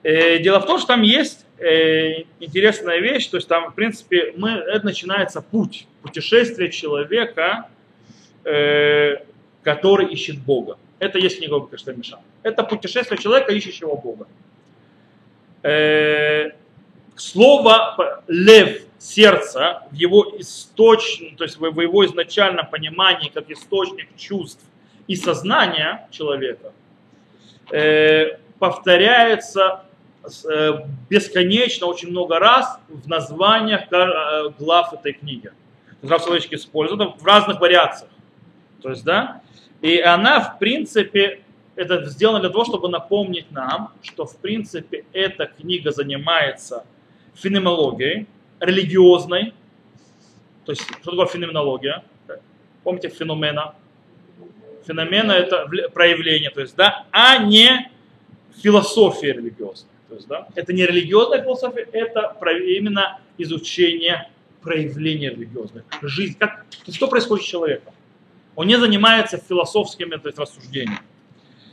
[0.02, 4.34] Э, дело в том, что там есть э, интересная вещь, то есть там, в принципе,
[4.36, 7.68] мы, это начинается путь, путешествие человека,
[8.44, 9.16] э,
[9.62, 10.78] который ищет Бога.
[10.98, 12.18] Это есть книга Бекашта Миша.
[12.42, 14.26] Это путешествие человека, ищущего Бога.
[15.62, 16.50] Э,
[17.16, 24.64] слово лев, сердце, в его источном, то есть в его изначальном понимании, как источник чувств
[25.06, 26.72] и сознания человека,
[27.70, 29.86] э, повторяется
[31.08, 35.50] бесконечно, очень много раз в названиях э, глав этой книги.
[36.02, 38.10] Граф Соловейчик использует в разных вариациях.
[38.82, 39.40] То есть, да,
[39.82, 41.40] и она, в принципе,
[41.74, 46.84] это сделано для того, чтобы напомнить нам, что, в принципе, эта книга занимается
[47.34, 48.26] феноменологией,
[48.60, 49.52] религиозной,
[50.64, 52.02] то есть что такое феноменология?
[52.82, 53.74] Помните феномена?
[54.86, 57.90] Феномена это проявление, то есть, да, а не
[58.62, 59.95] философия религиозная.
[60.08, 64.30] То есть, да, это не религиозная философия, это именно изучение
[64.62, 65.84] проявления религиозных.
[66.02, 67.92] Жизнь, как, что происходит с человеком?
[68.54, 71.00] Он не занимается философскими то есть, рассуждениями.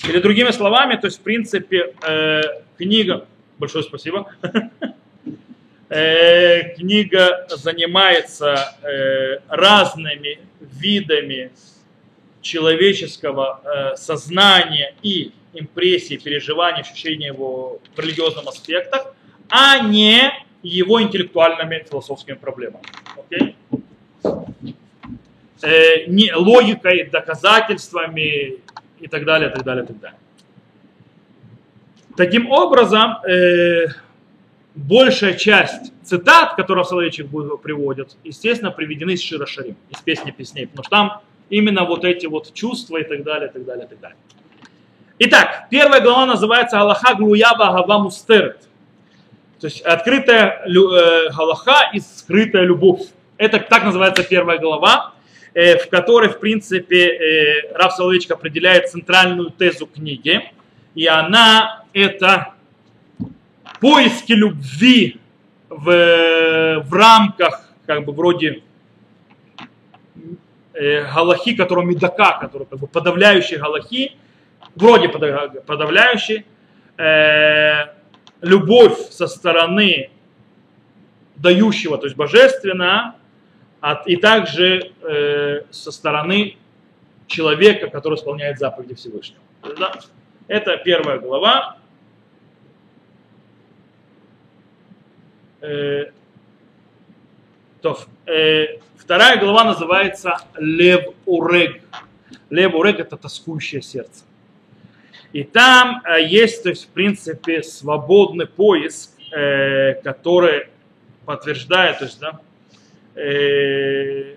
[0.07, 2.41] Или другими словами, то есть, в принципе, э,
[2.77, 3.25] книга,
[3.57, 4.31] большое спасибо,
[5.89, 11.51] э, книга занимается э, разными видами
[12.41, 19.13] человеческого э, сознания и импрессии, переживаний, ощущения его в религиозных аспектах,
[19.49, 20.31] а не
[20.63, 22.83] его интеллектуальными философскими проблемами.
[23.17, 23.55] Okay?
[25.61, 28.57] Э, не, логикой, доказательствами
[28.99, 30.19] и так далее, так далее, так далее.
[32.17, 33.87] Таким образом, э,
[34.75, 37.27] большая часть цитат, которые Соловейчик
[37.61, 42.25] приводит, естественно, приведены из Шира Шарим, из песни песней, потому что там именно вот эти
[42.25, 44.17] вот чувства и так далее, и так далее, и так далее.
[45.25, 48.67] Итак, первая глава называется Аллаха Глуяба Гава Мустерет.
[49.57, 53.03] То есть открытая э, Галаха и скрытая любовь.
[53.38, 55.13] Это так называется первая глава,
[55.53, 60.41] э, в которой, в принципе, э, Раф Соловейчик определяет центральную тезу книги.
[60.93, 62.55] И она это
[63.79, 65.21] поиски любви
[65.69, 68.62] в, в рамках, как бы вроде
[70.73, 74.17] э, галахи, который медака, который как бы подавляющий галахи,
[74.75, 76.45] вроде подавляющий,
[76.97, 77.86] э,
[78.41, 80.09] любовь со стороны
[81.36, 83.15] дающего, то есть божественно,
[83.81, 86.57] от, и также э, со стороны
[87.27, 89.41] человека, который исполняет заповеди Всевышнего.
[89.77, 89.93] Да?
[90.47, 91.77] Это первая глава.
[95.62, 96.12] Э,
[97.81, 101.81] то, э, вторая глава называется Лев Урег.
[102.49, 104.23] Лев Урег это тоскующее сердце.
[105.33, 110.67] И там э, есть, то есть, в принципе, свободный поиск, э, который
[111.25, 112.39] подтверждает, то есть, да,
[113.15, 114.35] э,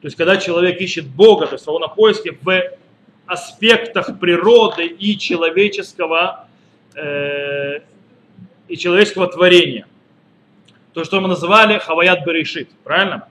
[0.00, 2.62] то есть, когда человек ищет Бога, то есть, он на поиске в
[3.26, 6.48] аспектах природы и человеческого
[6.94, 7.80] э,
[8.68, 9.86] и человеческого творения.
[10.94, 13.28] То, что мы называли Хаваят Берешит, правильно?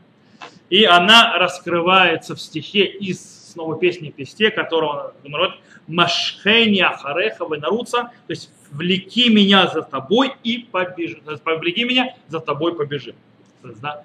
[0.69, 5.55] И она раскрывается в стихе из снова песни Песте, которого народ
[5.87, 12.75] Машхени Ахареха Венаруца, то есть влеки меня за тобой и есть повлеки меня за тобой
[12.75, 13.15] побежим.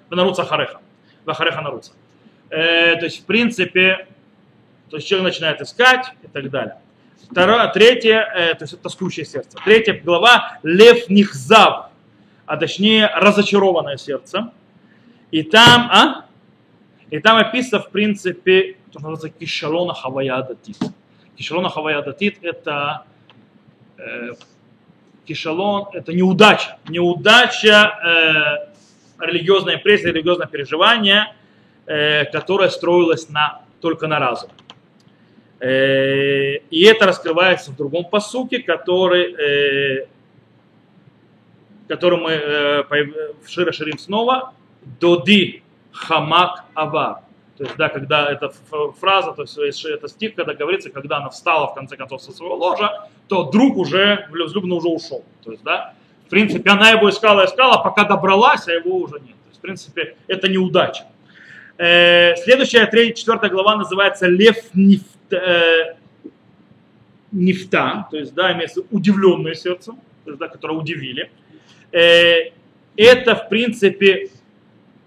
[0.09, 0.81] Венаруца Ахареха.
[1.25, 1.91] Вахареха Наруца.
[2.49, 4.07] Э, то есть, в принципе,
[4.89, 6.77] то есть человек начинает искать и так далее.
[7.31, 9.57] Второе, третье, э, то есть тоскующее сердце.
[9.63, 11.89] Третья глава Лев Нихзав,
[12.45, 14.51] а точнее разочарованное сердце.
[15.31, 16.25] И там, а?
[17.09, 20.77] И там описано, в принципе, то, что называется кишалона хавая датит.
[21.35, 23.05] Кишалона хавая датит это
[23.97, 24.33] э,
[25.25, 26.77] кишалон, это неудача.
[26.87, 28.69] Неудача
[29.19, 31.33] э, религиозная импрессия, религиозное переживание,
[31.87, 34.51] э, которое строилось на, только на разум.
[35.59, 40.07] Э, и это раскрывается в другом посуке, который, э,
[41.87, 42.83] который мы э,
[43.43, 44.53] в Шира Ширим снова.
[44.99, 47.23] Доди хамак ава.
[47.57, 48.51] То есть, да, когда эта
[48.99, 52.55] фраза, то есть это стих, когда говорится, когда она встала в конце концов со своего
[52.55, 55.23] ложа, то друг уже, возлюбленный уже ушел.
[55.43, 55.93] То есть, да,
[56.25, 59.35] в принципе, она его искала, искала, пока добралась, а его уже нет.
[59.43, 61.05] То есть, в принципе, это неудача.
[61.77, 65.95] Следующая, третья, четвертая глава называется Лев Нефть э,
[67.31, 69.91] нефта, то есть, да, имеется удивленное сердце,
[70.23, 71.31] то есть, да, которое удивили.
[71.91, 72.51] Э,
[72.95, 74.29] это, в принципе,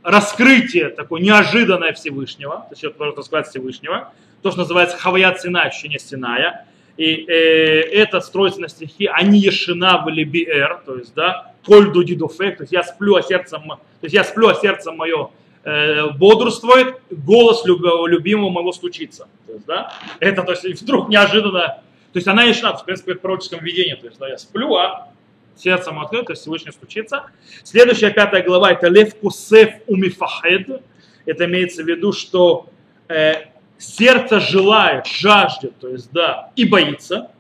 [0.07, 5.99] раскрытие такое неожиданное Всевышнего, то есть, можно сказать Всевышнего, то, что называется Хаваят Сина, ощущение
[5.99, 6.67] Синая.
[6.97, 12.57] И э, это строится на стихе «Они ешина в либиэр», то есть, да, «Коль дудидофек»,
[12.57, 15.31] то есть я сплю, а сердце, то есть я сплю, а сердце мое
[15.69, 19.27] Э, бодрствует, голос любимого моего стучится.
[19.49, 21.81] То есть, да, это то есть вдруг неожиданно,
[22.13, 25.09] то есть она и в принципе, в пророческом видении, то есть да, я сплю, а
[25.57, 27.27] сердцем открыто, Всевышний стучится.
[27.65, 30.83] Следующая пятая глава это Лев Кусеф Умифахед.
[31.25, 32.69] Это имеется в виду, что
[33.09, 33.47] э,
[33.79, 37.31] сердце желает, жаждет, то есть да, и боится,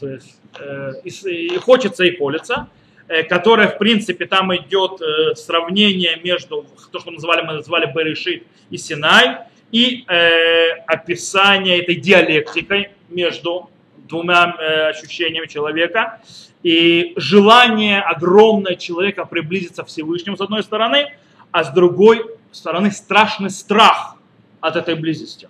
[0.00, 1.10] то есть э, и,
[1.54, 2.68] и хочется и колется.
[3.08, 7.92] Э, которая, в принципе, там идет э, сравнение между, то, что мы называли, мы называли
[7.94, 13.70] Берешит и Синай, и э, описание этой диалектикой между
[14.08, 16.20] двумя э, ощущениями человека.
[16.66, 21.12] И желание огромное человека приблизиться к Всевышнему с одной стороны,
[21.52, 24.16] а с другой стороны страшный страх
[24.60, 25.48] от этой близости,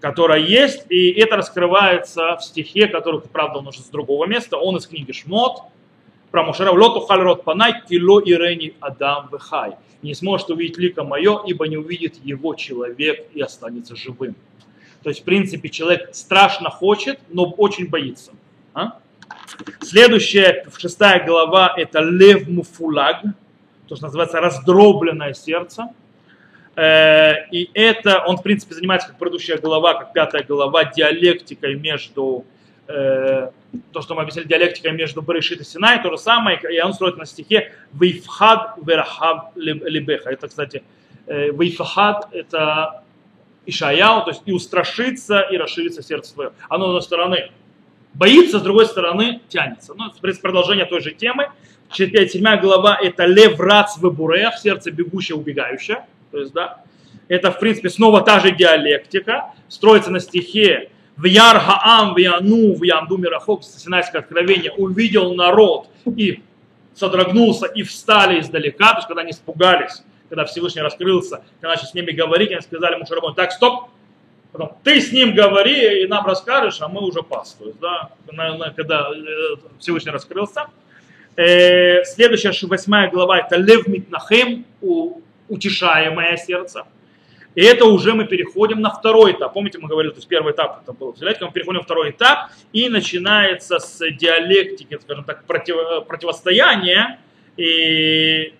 [0.00, 0.84] которая есть.
[0.90, 4.58] И это раскрывается в стихе, который, правда, он уже с другого места.
[4.58, 5.62] Он из книги Шмот,
[6.30, 9.76] про Мушера, лоту хальрот панай, кило ирени адам вехай.
[10.02, 14.34] Не сможет увидеть лика мое, ибо не увидит его человек и останется живым.
[15.02, 18.32] То есть, в принципе, человек страшно хочет, но очень боится.
[18.74, 18.98] А?
[19.80, 23.22] Следующая, шестая глава, это лев муфулаг,
[23.86, 25.88] то, что называется раздробленное сердце.
[26.76, 32.44] Э, и это, он, в принципе, занимается, как предыдущая глава, как пятая глава, диалектикой между
[32.86, 33.50] э,
[33.92, 37.16] то, что мы объяснили, диалектикой между Барышит и Синай, то же самое, и он строит
[37.16, 40.30] на стихе «Вейфхад верхав либеха».
[40.30, 40.82] Это, кстати,
[41.26, 43.02] э, «Вейфхад»— это
[43.66, 46.52] Ишаяу, то есть и устрашится, и расширится сердце твое.
[46.68, 47.50] Оно, с одной стороны,
[48.18, 49.94] боится, с другой стороны, тянется.
[49.94, 50.04] Ну,
[50.42, 51.50] продолжение той же темы.
[51.90, 56.04] Седьмая глава– это лев рац в бурех, сердце бегущее, убегающее.
[56.30, 56.82] То есть, да,
[57.28, 62.74] это, в принципе, снова та же диалектика, строится на стихе в Яр Хаам, в Яну,
[62.74, 66.42] в Ямду Мирахок, Синайское откровение, увидел народ и
[66.94, 71.94] содрогнулся, и встали издалека, то есть когда они испугались, когда Всевышний раскрылся, когда начали с
[71.94, 73.88] ними говорить, они сказали Мушарабон, так, стоп,
[74.58, 77.52] Потом, ты с ним говори и нам расскажешь, а мы уже пас.
[77.54, 78.10] То есть, да,
[78.74, 80.66] когда э, Всевышний раскрылся.
[81.36, 84.64] Э, следующая восьмая глава это Лев Митнахем,
[85.48, 86.86] утешаемое сердце.
[87.54, 89.52] И это уже мы переходим на второй этап.
[89.52, 92.50] Помните, мы говорили, то есть первый этап это был взять, мы переходим на второй этап,
[92.72, 97.20] и начинается с диалектики, скажем так, против, противостояния
[97.56, 98.54] и,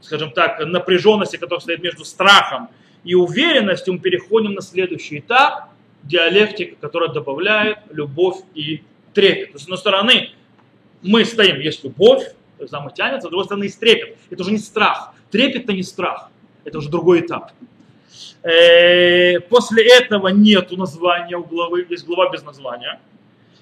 [0.00, 2.70] скажем так, напряженности, которая стоит между страхом
[3.04, 5.70] и уверенностью, мы переходим на следующий этап,
[6.02, 8.82] диалектика, которая добавляет любовь и
[9.14, 9.52] трепет.
[9.52, 10.30] То есть, с одной стороны,
[11.02, 12.24] мы стоим, есть любовь,
[12.58, 14.16] то есть, да, мы тянется, с другой стороны, есть трепет.
[14.30, 15.14] Это уже не страх.
[15.30, 16.30] Трепет это не страх,
[16.64, 17.52] это уже другой этап.
[18.42, 23.00] Э, после этого нету названия у главы, есть глава без названия.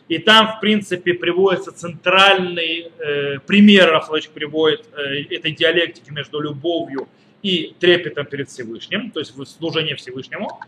[0.09, 7.09] И там, в принципе, приводится центральный э, пример, Рафлович приводит э, этой диалектики между любовью
[7.42, 10.61] и трепетом перед Всевышним, то есть в служении Всевышнему.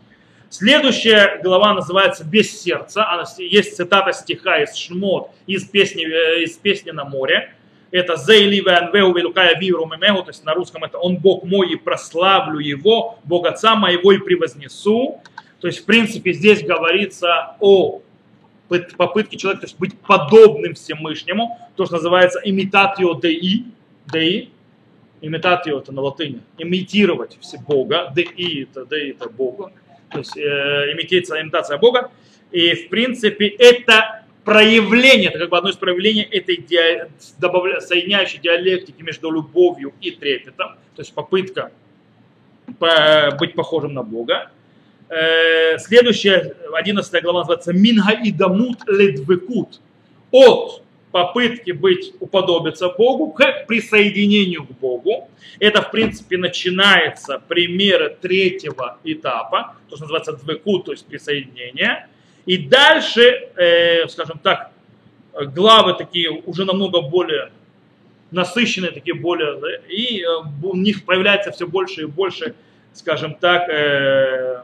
[0.49, 3.07] Следующая глава называется «Без сердца».
[3.39, 7.55] Есть цитата стиха из Шмот, из песни, э, из песни на море.
[7.89, 11.75] Это «Зейли вэнвеу велукая виру мемеху», то есть на русском это «Он Бог мой и
[11.75, 15.21] прославлю Его, Бог Отца моего и превознесу».
[15.59, 18.01] То есть, в принципе, здесь говорится о
[18.97, 23.65] попытке человека то есть быть подобным Всевышнему, то, что называется имитатио деи,
[24.11, 24.49] деи,
[25.23, 29.71] имитатио это на латыни, имитировать все Бога, деи это, деи это Бога,
[30.11, 30.41] то есть э,
[30.91, 32.11] имитация, имитация Бога.
[32.51, 36.77] И в принципе это проявление, это как бы одно из проявлений этой ди,
[37.39, 41.71] добавля, соединяющей диалектики между любовью и трепетом, то есть попытка
[42.77, 44.51] по, быть похожим на Бога.
[45.09, 49.79] Э, следующая, 11 глава называется Минга и Дамут ледвекут.
[50.31, 50.82] От
[51.13, 55.29] попытки быть, уподобиться Богу к присоединению к Богу.
[55.59, 62.07] Это, в принципе, начинается примеры третьего этапа, то, что называется двеку, то есть присоединение.
[62.47, 63.21] И дальше,
[63.55, 64.71] э, скажем так,
[65.33, 67.51] главы такие уже намного более
[68.31, 70.27] насыщенные, такие более, и э,
[70.63, 72.55] у них появляется все больше и больше,
[72.93, 74.63] скажем так, э,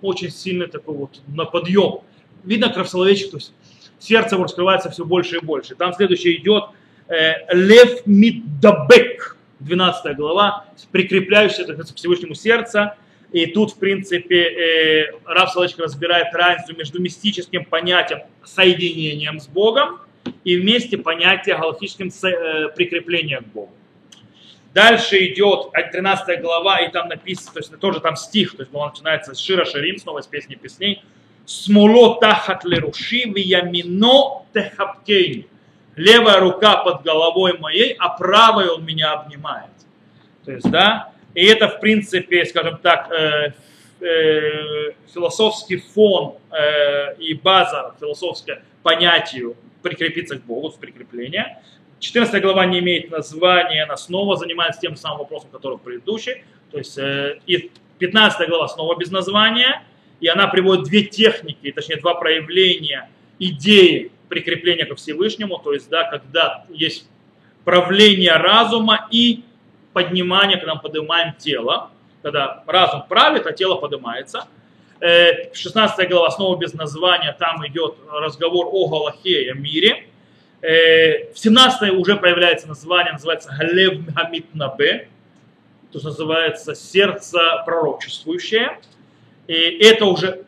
[0.00, 2.02] очень сильный такой вот на подъем.
[2.44, 2.88] Видно, как
[3.32, 3.52] то есть
[3.98, 5.74] сердце его раскрывается все больше и больше.
[5.74, 6.64] Там следующее идет
[7.08, 12.96] э, Лев Миддабек, 12 глава, прикрепляющийся к Всевышнему сердца.
[13.32, 20.00] И тут, в принципе, э, Раф Салачик разбирает разницу между мистическим понятием соединением с Богом
[20.44, 23.72] и вместе понятие галактическим э, прикреплением к Богу.
[24.74, 28.88] Дальше идет 13 глава, и там написано, то есть тоже там стих, то есть он
[28.88, 31.02] начинается с Шира Ширим, снова с песни песней,
[31.48, 35.46] смоло тахат леруши, ямино техаптейни.
[35.96, 39.70] Левая рука под головой моей, а правой он меня обнимает.
[40.44, 43.52] То есть, да, и это, в принципе, скажем так, э,
[44.00, 51.62] э, философский фон э, и база философская понятию прикрепиться к Богу, с прикрепления.
[51.98, 56.44] 14 глава не имеет названия, она снова занимается тем самым вопросом, который в предыдущей.
[56.70, 59.82] То есть, э, и 15 глава снова без названия–
[60.20, 66.04] и она приводит две техники, точнее два проявления идеи прикрепления ко Всевышнему, то есть, да,
[66.04, 67.08] когда есть
[67.64, 69.44] правление разума и
[69.92, 71.90] поднимание, когда мы поднимаем тело,
[72.22, 74.46] когда разум правит, а тело поднимается.
[75.00, 80.08] 16 глава, снова без названия, там идет разговор о Галахе о мире.
[80.60, 85.08] В 17 уже появляется название, называется Галев Хамид Набе,
[85.92, 88.78] то, что называется сердце пророчествующее.
[89.48, 90.44] И это уже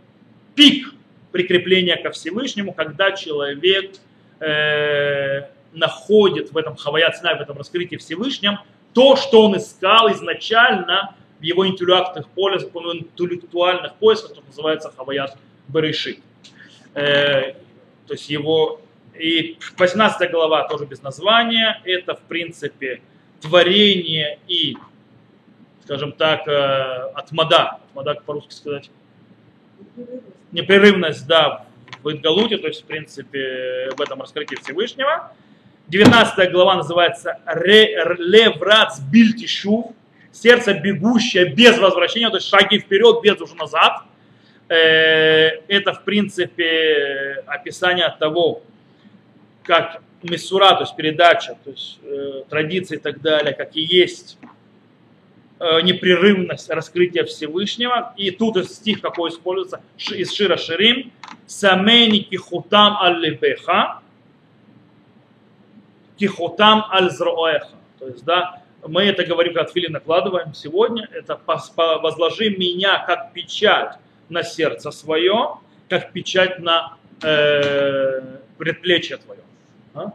[0.55, 0.95] пик
[1.33, 3.97] прикрепления ко Всевышнему, когда человек
[4.39, 8.59] э, находит в этом хаваят в этом раскрытии Всевышнем,
[8.93, 15.37] то, что он искал изначально в его интеллектуальных поисках, интеллектуальных поисках, что называется хаваят
[15.69, 16.21] Берешит.
[16.95, 17.55] Э,
[18.07, 18.81] то есть его
[19.19, 23.01] и 18 глава тоже без названия, это в принципе
[23.41, 24.77] творение и,
[25.91, 28.91] скажем так, э, отмада, отмада по-русски сказать,
[30.53, 31.67] непрерывность, да,
[32.05, 35.33] в Идгалуте, то есть, в принципе, в этом раскрытии Всевышнего.
[35.89, 39.93] 19 глава называется Леврац Бильтишу,
[40.31, 44.03] сердце бегущее без возвращения, то есть шаги вперед, без уже назад.
[44.69, 48.63] Э, это, в принципе, описание того,
[49.65, 54.39] как миссура, то есть передача, то есть э, традиции и так далее, как и есть
[55.61, 58.15] непрерывность раскрытия Всевышнего.
[58.17, 61.13] И тут стих какой используется из Шира Ширим.
[61.47, 64.01] Самени кихутам аль-лебеха,
[66.17, 67.77] кихутам аль-зроэха.
[67.99, 71.39] То есть, да, мы это говорим, как фили накладываем сегодня, это
[71.77, 73.97] возложи меня как печать
[74.31, 75.57] на сердце свое,
[75.89, 79.41] как печать на э, предплечье твое.
[79.93, 80.11] А?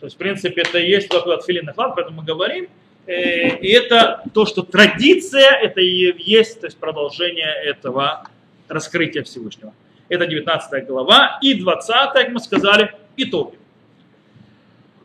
[0.00, 3.68] То есть, в принципе, это и есть такой отфилин наклад, поэтому мы говорим, Э, и
[3.68, 8.28] это то, что традиция, это и есть то есть продолжение этого
[8.68, 9.72] раскрытия Всевышнего.
[10.10, 11.38] Это 19 глава.
[11.40, 13.58] И 20, как мы сказали, итоги.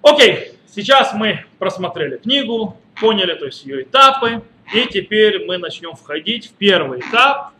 [0.01, 4.41] Окей, сейчас мы просмотрели книгу, поняли то есть ее этапы.
[4.73, 7.53] И теперь мы начнем входить в первый этап.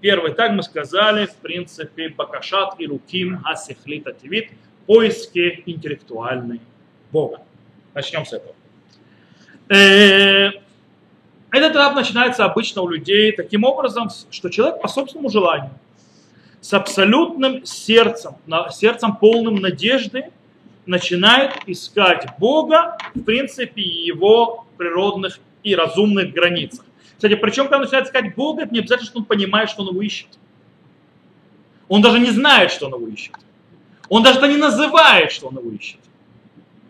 [0.00, 4.48] Первый этап мы сказали, в принципе, Бакашат и Руким Асихлит Ативит,
[4.86, 6.60] поиски интеллектуальной
[7.12, 7.42] Бога.
[7.92, 8.54] Начнем с этого.
[9.70, 10.48] Э,
[11.52, 15.70] этот этап начинается обычно у людей таким образом, что человек по собственному желанию,
[16.60, 18.34] с абсолютным сердцем,
[18.72, 20.30] сердцем полным надежды,
[20.86, 26.84] начинает искать Бога, в принципе, его природных и разумных границах.
[27.14, 29.90] Кстати, причем, когда он начинает искать Бога, это не обязательно, что он понимает, что он
[29.90, 30.28] его ищет.
[31.86, 33.34] Он даже не знает, что он его ищет.
[34.08, 36.00] Он даже не называет, что он его ищет.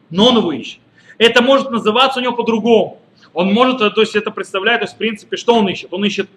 [0.08, 0.80] Но он его ищет
[1.20, 2.98] это может называться у него по-другому.
[3.34, 5.92] Он может, э, то есть это представляет, то есть в принципе, что он ищет?
[5.92, 6.28] Он ищет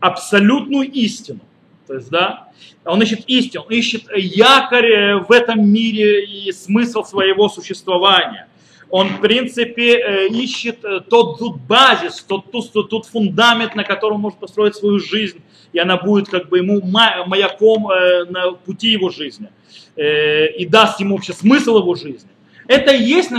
[0.00, 1.40] абсолютную истину.
[1.86, 2.48] То есть, да,
[2.84, 8.48] он ищет истину, он ищет якорь э, в этом мире и смысл своего существования.
[8.88, 10.80] Он, в принципе, э, ищет
[11.10, 15.42] тот тут базис, тот, тот, тот фундамент, на котором он может построить свою жизнь,
[15.74, 17.88] и она будет как бы ему маяком
[18.30, 19.50] на пути его жизни,
[19.96, 22.30] и даст ему вообще смысл его жизни.
[22.70, 23.30] Это и есть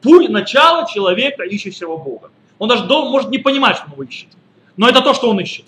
[0.00, 2.30] путь, начало человека, ищущего Бога.
[2.56, 4.28] Он даже может не понимать, что он ищет.
[4.76, 5.64] Но это то, что он ищет.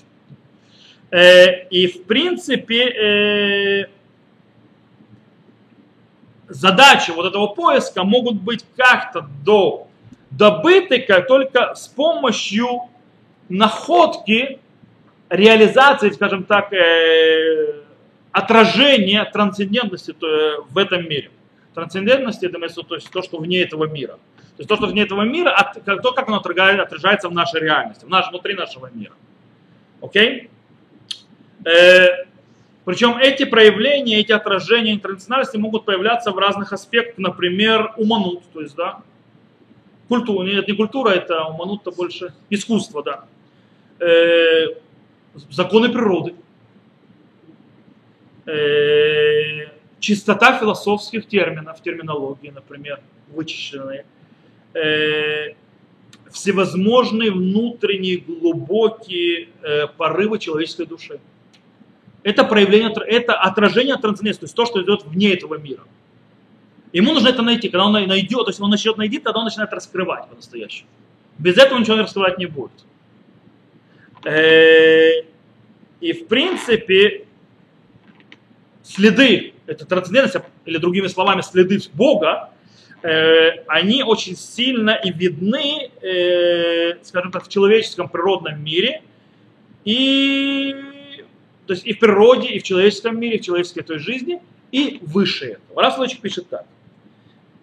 [1.11, 3.87] Э, и в принципе э,
[6.49, 9.89] задачи вот этого поиска могут быть как-то до,
[10.31, 12.83] добыты как только с помощью
[13.49, 14.61] находки,
[15.29, 17.83] реализации, скажем так, э,
[18.31, 20.15] отражения трансцендентности
[20.71, 21.33] в этом мире.
[21.75, 24.19] Трансцендентность, это имеется то есть то, что вне этого мира.
[24.57, 28.09] То есть то, что вне этого мира, то, как оно отражается в нашей реальности, в
[28.09, 29.15] наш, внутри нашего мира.
[30.03, 30.51] Окей?
[31.65, 32.27] Э,
[32.85, 38.75] причем эти проявления, эти отражения интернациональности могут появляться в разных аспектах, например, уманут, то есть,
[38.75, 39.03] да,
[40.09, 43.25] культура, нет, не культура, это уманут, то больше искусство, да,
[44.01, 44.67] э,
[45.51, 46.35] законы природы,
[48.47, 49.72] э,
[50.03, 54.05] чистота философских терминов, терминологии, например, вычищенные,
[54.75, 55.55] э,
[56.31, 61.21] всевозможные внутренние глубокие э, порывы человеческой души.
[62.25, 65.85] Это проявление, это отражение трансценденции, то есть то, что идет вне этого мира.
[66.93, 67.69] Ему нужно это найти.
[67.69, 70.89] Когда он найдет, то есть он начнет найти, тогда он начинает раскрывать по-настоящему.
[71.39, 72.73] Без этого ничего раскрывать не будет.
[74.25, 75.23] Э,
[76.01, 77.25] и в принципе,
[78.83, 82.51] следы, эта трансцендентность, а, или другими словами, следы Бога,
[83.03, 89.03] э, они очень сильно и видны, э, скажем так, в человеческом природном мире,
[89.85, 90.75] и,
[91.67, 94.41] то есть и в природе, и в человеческом мире, и в человеческой той жизни,
[94.71, 95.83] и выше этого.
[95.83, 96.65] Раз Лучик пишет так,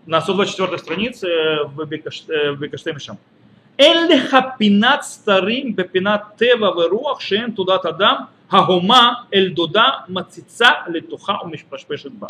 [0.06, 3.18] на 124 странице э, в э, Бекаштеме Шам.
[3.78, 12.14] Эль хапинат старим бепинат тева веруах шен туда тадам Хагума эль дуда мацица летуха умишпашпешет
[12.14, 12.28] ба.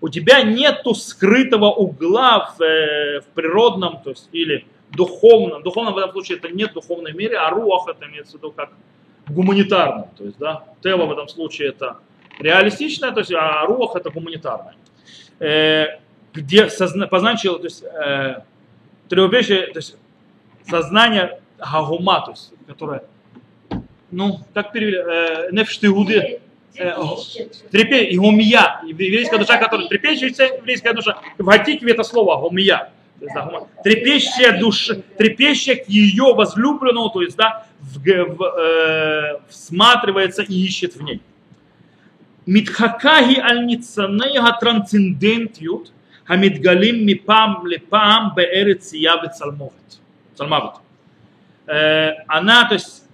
[0.00, 5.62] У тебя нету скрытого угла в, э, в природном, то есть или духовном.
[5.62, 8.70] Духовном в этом случае это нет духовной мире, а руах это имеется в виду как
[9.28, 10.08] гуманитарном.
[10.16, 11.98] То есть, да, тева в этом случае это
[12.38, 14.74] реалистичное, то есть, а руах это гуманитарное.
[15.38, 15.98] Э,
[16.32, 18.42] где созна, познание, то есть, э,
[19.08, 19.16] то
[19.74, 19.96] есть
[20.68, 23.04] сознание гагума, то есть, которое,
[24.10, 26.40] ну, как перевели, э, нефш иуды,
[26.76, 26.94] э,
[27.70, 33.36] трепе, и гумия, еврейская душа, которая трепещется, еврейская душа, в это слово гумия, то есть,
[33.82, 40.96] трепещая душа, трепещая к ее возлюбленному, то есть, да, в, в, э, всматривается и ищет
[40.96, 41.22] в ней.
[42.44, 45.92] Митхакаги альницанега трансцендентют,
[46.28, 49.72] митгалим мипам лепам беэриция бецалмовит.
[51.66, 53.05] Она, а то есть,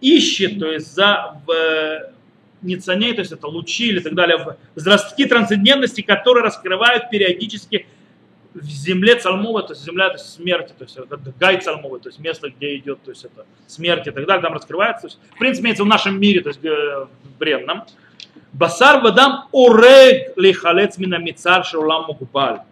[0.00, 2.12] ищет, то есть за в,
[2.62, 4.56] ницаней, то есть это лучи или так далее, в
[5.28, 7.86] трансцендентности, которые раскрывают периодически
[8.54, 12.08] в земле Цалмова, то есть земля то есть смерти, то есть это гай Цалмова, то
[12.08, 15.02] есть место, где идет то есть это смерть и так далее, там раскрывается.
[15.02, 17.84] То есть, в принципе, имеется в нашем мире, то есть э, в бренном.
[18.52, 22.62] Басар вадам орег лихалец минамицар шаулам мукубаль.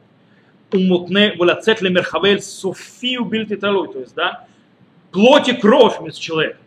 [0.73, 3.93] умутне вулацет лемерхавель софию бильтиталуй.
[3.93, 4.47] То есть, да,
[5.13, 6.59] плоть и кровь вместо человека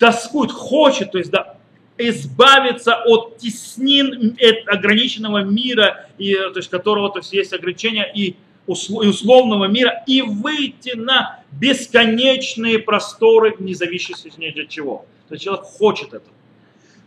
[0.00, 1.56] тоскует, хочет, то есть, да,
[1.98, 4.36] избавиться от теснин
[4.66, 8.34] ограниченного мира, и, то есть, которого то есть, есть ограничения и,
[8.66, 15.04] условного мира, и выйти на бесконечные просторы, не зависящие ни от чего.
[15.28, 16.32] То есть человек хочет этого.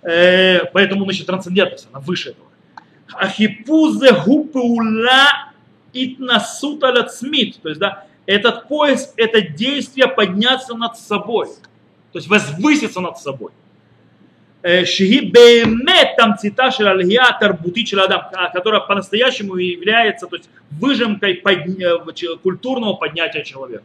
[0.04, 2.48] Э, поэтому ищет трансцендентность, она выше этого.
[3.14, 5.54] Ахипузе гупеула
[5.94, 7.62] итнасут алацмит.
[7.62, 11.48] То есть, да, этот поиск, это действие подняться над собой
[12.14, 13.52] то есть возвыситься над собой.
[14.62, 21.36] Э, шиги бемет там цита шалалья тарбути адам, а, которая по-настоящему является то есть, выжимкой
[21.36, 21.96] подня...
[21.96, 23.84] Э, культурного поднятия человека.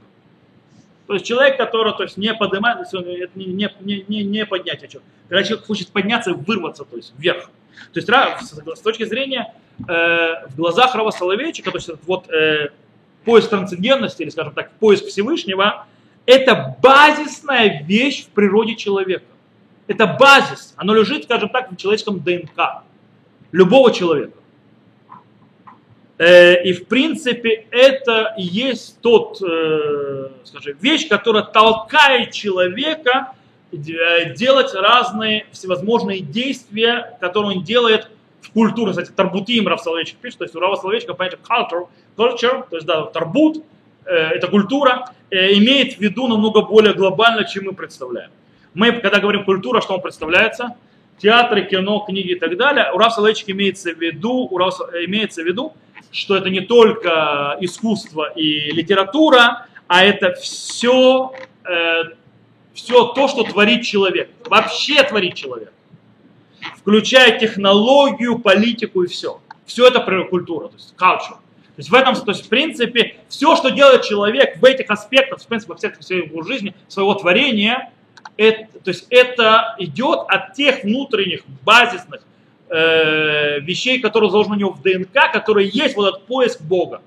[1.07, 2.99] То есть человек, который то есть, не поднимает, это
[3.35, 5.11] не, не, не, не поднятие человека.
[5.29, 7.51] Когда человек хочет подняться и вырваться то есть, вверх.
[7.95, 12.69] То есть с точки зрения э, в глазах Рава Соловейчика, то есть вот э,
[13.25, 15.87] поиск трансцендентности, или, скажем так, поиск Всевышнего–
[16.29, 19.25] это базисная вещь в природе человека.
[19.87, 20.75] Это базис.
[20.77, 22.83] Оно лежит, скажем так, в человеческом ДНК.
[23.51, 24.37] Любого человека.
[26.19, 33.33] Э, и в принципе это и есть тот, э, скажем, вещь, которая толкает человека
[33.73, 38.11] э, делать разные всевозможные действия, которые он делает
[38.43, 38.91] в культуре.
[38.91, 42.87] Кстати, Тарбутим Рав Соловейчик пишет, то есть у Рава Соловейчика понятие culture, culture, то есть
[42.87, 43.65] да, тарбут,
[44.09, 48.31] это культура, имеет в виду намного более глобально, чем мы представляем.
[48.75, 50.77] Мы, когда говорим культура, что он представляется?
[51.19, 52.93] Театры, кино, книги и так далее.
[52.95, 55.75] У Рав Соловейчик имеется в виду, у Рав, имеется в виду,
[56.13, 61.33] что это не только искусство и литература, а это все,
[61.69, 62.05] э,
[62.73, 64.31] все то, что творит человек.
[64.49, 65.73] Вообще творит человек.
[66.77, 69.41] Включая технологию, политику и все.
[69.67, 71.39] Все это культура, то есть culture.
[71.79, 75.41] То есть в этом, то есть в принципе, все, что делает человек в этих аспектах,
[75.41, 77.93] в принципе, во всех всей его жизни, своего творения,
[78.37, 82.23] это, то есть это идет от тех внутренних базисных
[82.69, 87.01] э, вещей, которые заложены у него в ДНК, которые есть вот этот поиск Бога.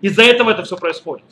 [0.00, 1.26] Из-за этого это все происходит.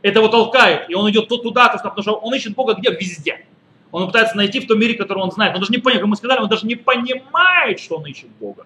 [0.00, 2.90] Это его толкает, и он идет то туда, то потому что он ищет Бога где?
[2.90, 3.44] Везде.
[3.90, 5.52] Он пытается найти в том мире, который он знает.
[5.56, 8.64] Он даже не понимает, как мы сказали, он даже не понимает, что он ищет Бога.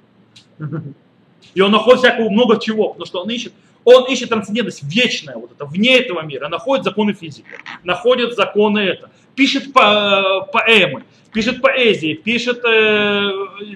[1.54, 3.52] И он находит всякого много чего, потому что он ищет,
[3.84, 7.46] он ищет трансцендентность вечная, вот это, вне этого мира, находит законы физики,
[7.82, 13.30] находит законы это, пишет по, поэмы, пишет поэзии, пишет, э,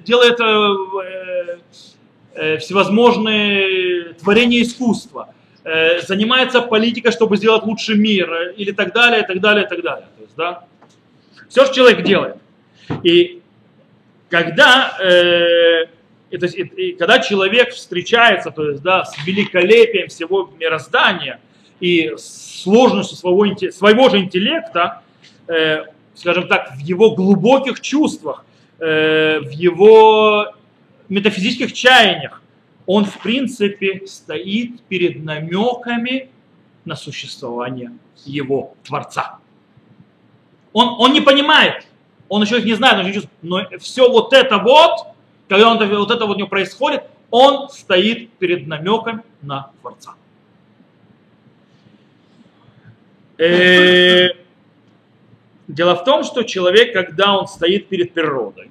[0.04, 1.58] делает э,
[2.34, 5.34] э, всевозможные творения искусства,
[5.64, 10.06] э, занимается политикой, чтобы сделать лучший мир, э, или так далее, так далее, так далее.
[10.16, 10.64] То есть, да,
[11.48, 12.36] все, что человек делает.
[13.02, 13.42] И
[14.30, 15.86] когда, э,
[16.30, 21.40] и, то есть, и, и, когда человек встречается то есть, да, с великолепием всего мироздания
[21.80, 25.02] и сложностью своего, своего же интеллекта,
[25.46, 28.44] э, скажем так, в его глубоких чувствах,
[28.78, 30.54] э, в его
[31.08, 32.42] метафизических чаяниях,
[32.84, 36.30] он в принципе стоит перед намеками
[36.84, 37.92] на существование
[38.24, 39.38] его Творца.
[40.72, 41.86] Он, он не понимает,
[42.28, 45.08] он еще их не знает, но все вот это вот,
[45.48, 50.14] когда он, вот это вот у него происходит, он стоит перед намеком на Творца.
[53.38, 54.28] Э,
[55.68, 58.70] Дело в том, что человек, когда он стоит перед природой,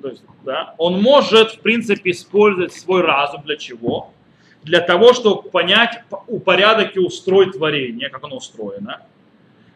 [0.00, 4.12] то есть, да, он может, в принципе, использовать свой разум для чего?
[4.62, 9.00] Для того, чтобы понять упорядок и устроить творение, как оно устроено.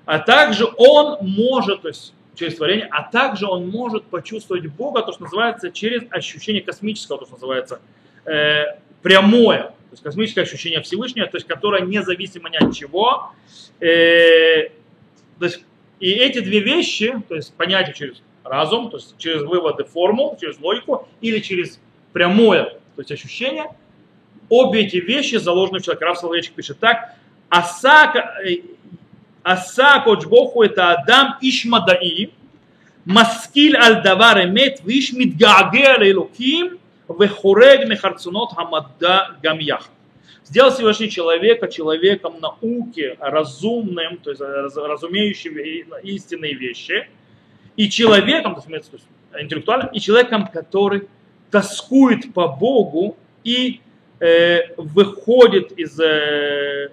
[0.05, 5.12] А также он может, то есть через творение, а также он может почувствовать Бога, то,
[5.12, 7.80] что называется, через ощущение космического, то, что называется,
[8.24, 8.64] э,
[9.03, 13.32] прямое, то есть космическое ощущение Всевышнего, то есть которое независимо ни от чего.
[13.80, 14.68] Э,
[15.39, 15.64] то есть,
[15.99, 20.61] и эти две вещи, то есть понятие через разум, то есть через выводы формул, через
[20.61, 21.80] логику или через
[22.12, 22.64] прямое,
[22.97, 23.66] то есть ощущение,
[24.49, 26.05] обе эти вещи заложены в человеке.
[26.05, 27.14] Рав Соловейчик пишет так,
[27.49, 28.59] Асака, э,
[29.49, 32.32] Аса Кочбоху это Адам Ишмадаи,
[33.07, 36.78] Маскиль аль давар эмет, виш мидгаагер элоким,
[37.09, 39.88] вехорег мехарцунот хамадда гамьях.
[40.44, 45.57] Сделал Всевышний человека человеком науки, разумным, то есть разумеющим
[46.03, 47.09] истинные вещи,
[47.76, 49.05] и человеком, то есть
[49.38, 51.09] интеллектуальным, и человеком, который
[51.51, 53.80] тоскует по Богу и
[54.20, 56.90] э, выходит из, э,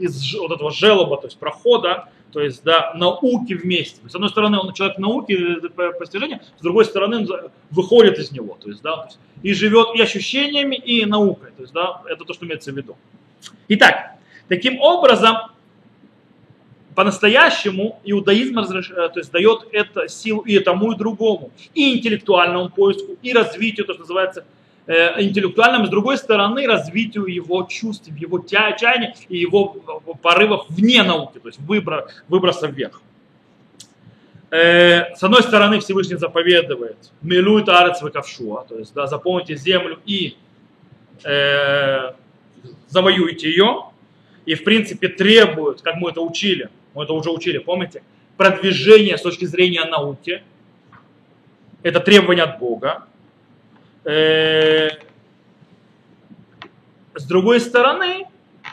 [0.00, 4.00] из вот этого желоба, то есть прохода, то есть да, науки вместе.
[4.08, 7.28] С одной стороны, он человек науки, э, постижения, с другой стороны, он
[7.70, 11.50] выходит из него, то есть, да, то есть, и живет и ощущениями, и наукой.
[11.56, 12.96] То есть, да, это то, что имеется в виду.
[13.68, 14.16] Итак,
[14.48, 15.36] таким образом,
[16.94, 18.90] по-настоящему иудаизм разреш...
[18.90, 23.86] Э, то есть дает это силу и тому, и другому, и интеллектуальному поиску, и развитию,
[23.86, 24.44] то, что называется
[24.90, 29.76] интеллектуальном, с другой стороны, развитию его чувств, его чаяния и его
[30.20, 33.00] порывов вне науки, то есть выбор, выброса вверх.
[34.50, 40.36] Э, с одной стороны, Всевышний заповедует «Милует арец ковшуа», то есть да, заполните землю и
[41.24, 42.12] э,
[42.88, 43.84] завоюйте ее,
[44.44, 48.02] и в принципе требует, как мы это учили, мы это уже учили, помните,
[48.36, 50.42] продвижение с точки зрения науки,
[51.84, 53.06] это требование от Бога,
[54.02, 54.79] Э,
[57.30, 58.26] другой стороны,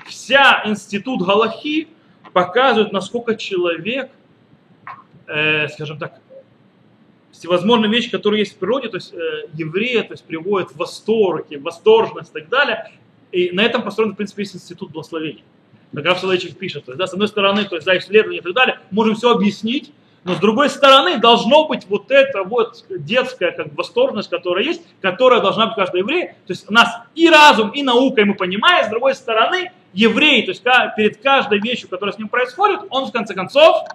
[0.08, 1.88] вся институт Галахи
[2.34, 4.10] показывает, насколько человек,
[5.28, 6.20] э, скажем так,
[7.32, 11.48] всевозможные вещи, которые есть в природе, то есть э, еврея, то есть приводят в восторг,
[11.52, 12.92] восторженность и так далее.
[13.32, 15.44] И на этом построен, в принципе, весь институт благословения.
[15.94, 18.42] Как Раф Соловейчик пишет, то есть, да, с одной стороны, то есть, да, исследования и
[18.42, 19.92] так далее, можем все объяснить,
[20.28, 25.40] но с другой стороны, должно быть вот эта вот детская как восторженность, которая есть, которая
[25.40, 26.06] должна быть у каждого.
[26.06, 30.44] То есть у нас и разум, и наука, и мы понимаем, с другой стороны, еврей,
[30.44, 30.64] то есть
[30.98, 33.88] перед каждой вещью, которая с ним происходит, он в конце концов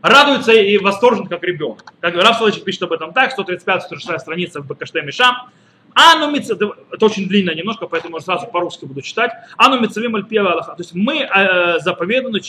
[0.00, 1.92] радуется и восторжен, как ребенок.
[2.00, 5.50] Как Раф Соловейчик пишет об этом так, 135-136 страница в Бакаште Мишам.
[5.94, 9.32] Ану это очень длинно немножко, поэтому сразу по-русски буду читать.
[9.56, 12.40] Ану мицавим аль То есть мы э, заповеданы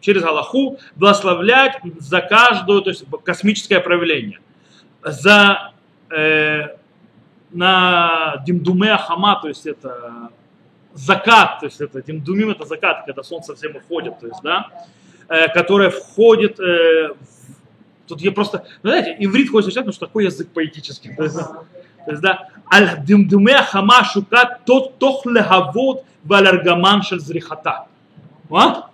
[0.00, 4.40] через Аллаху благословлять за каждую, то есть космическое проявление.
[5.02, 5.72] За
[6.10, 6.76] э,
[7.50, 10.30] на Димдуме Ахама, то есть это
[10.94, 14.68] закат, то есть это Димдумим это закат, когда солнце совсем уходит, то есть, да,
[15.28, 20.06] э, которое входит э, в, тут я просто, ну, знаете, иврит хочется читать, потому что
[20.06, 21.14] такой язык поэтический.
[21.14, 21.22] То
[22.12, 27.86] есть, да, аль димдуме хама шукат тот тох лехавод валяргаман шель зрихата.
[28.50, 28.89] А?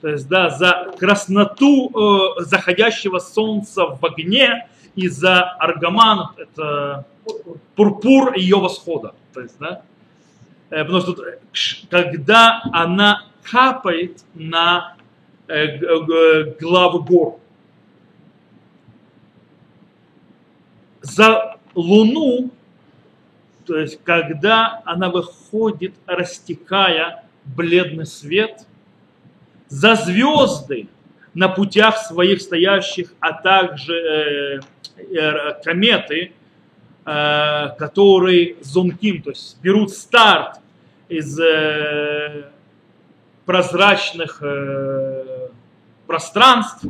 [0.00, 7.04] То есть да, за красноту э, заходящего солнца в огне и за аргаман, это
[7.74, 9.14] пурпур ее восхода.
[9.34, 9.82] То есть, да,
[10.70, 11.24] э, потому что
[11.90, 14.94] когда она капает на
[15.48, 17.40] э, главы гор,
[21.00, 22.50] за луну,
[23.66, 28.64] то есть когда она выходит, растекая бледный свет–
[29.68, 30.88] за звезды
[31.34, 34.60] на путях своих стоящих, а также э,
[35.14, 36.32] э, кометы,
[37.04, 40.58] э, которые зонким, то есть берут старт
[41.08, 42.44] из э,
[43.44, 45.48] прозрачных э,
[46.06, 46.84] пространств,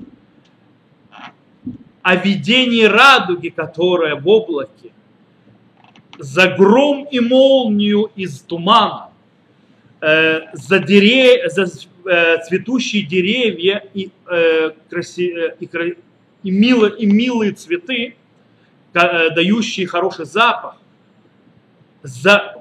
[2.08, 4.92] о видении радуги, которая в облаке,
[6.18, 9.10] за гром и молнию из тумана,
[10.00, 11.66] э, за, дере, за
[12.08, 15.68] э, цветущие деревья и, э, краси, э, и,
[16.42, 18.16] и, мило, и милые цветы,
[18.94, 20.76] э, дающие хороший запах,
[22.02, 22.54] за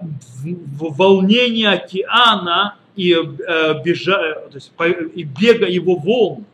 [0.43, 4.17] волнение океана и, э, бежа,
[4.49, 4.71] то есть,
[5.15, 6.45] и бега его волн,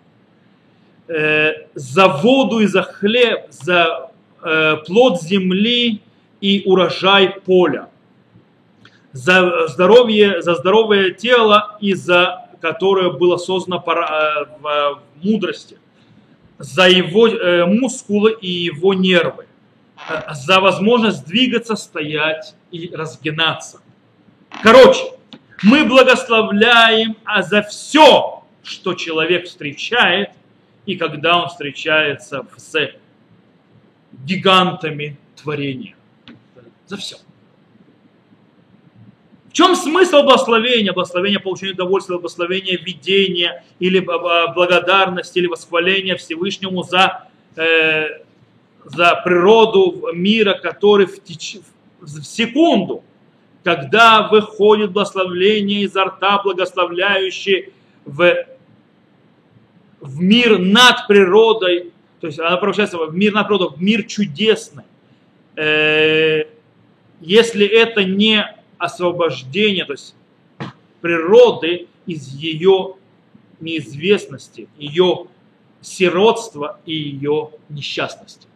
[1.08, 4.12] э, за воду и за хлеб, за
[4.44, 6.02] э, плод земли
[6.41, 7.89] и урожай поля,
[9.14, 15.78] за здоровье, за здоровое тело и за которое было создано э, в мудрости,
[16.57, 19.47] за его э, мускулы и его нервы,
[20.09, 23.82] э, за возможность двигаться, стоять и разгинаться.
[24.64, 25.03] Короче,
[25.61, 30.30] мы благословляем а за все, что человек встречает,
[30.86, 32.91] и когда он встречается с
[34.26, 35.95] гигантами творения.
[36.86, 37.18] За все.
[39.54, 40.93] Чем смысл благословения?
[40.93, 48.24] Благословение получения удовольствия, благословение видения или благодарности, или восхваления Всевышнему за, э,
[48.84, 51.58] за природу мира, который в, теч...
[52.01, 53.04] в секунду,
[53.64, 57.74] когда выходит благословление изо рта, благословляющий
[58.06, 58.47] в,
[60.01, 61.91] в мир над природой,
[62.22, 64.84] то есть она превращается в мир над природой, в мир чудесный.
[65.56, 66.45] Э,
[67.22, 70.13] если это не освобождение, то есть
[70.99, 72.95] природы из ее
[73.61, 75.27] неизвестности, ее
[75.81, 78.47] сиротства и ее несчастности.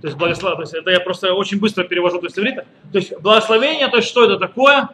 [0.00, 2.66] То есть благословение, то есть это я просто очень быстро перевожу то есть иврита.
[2.90, 4.88] То есть благословение, то есть что это такое?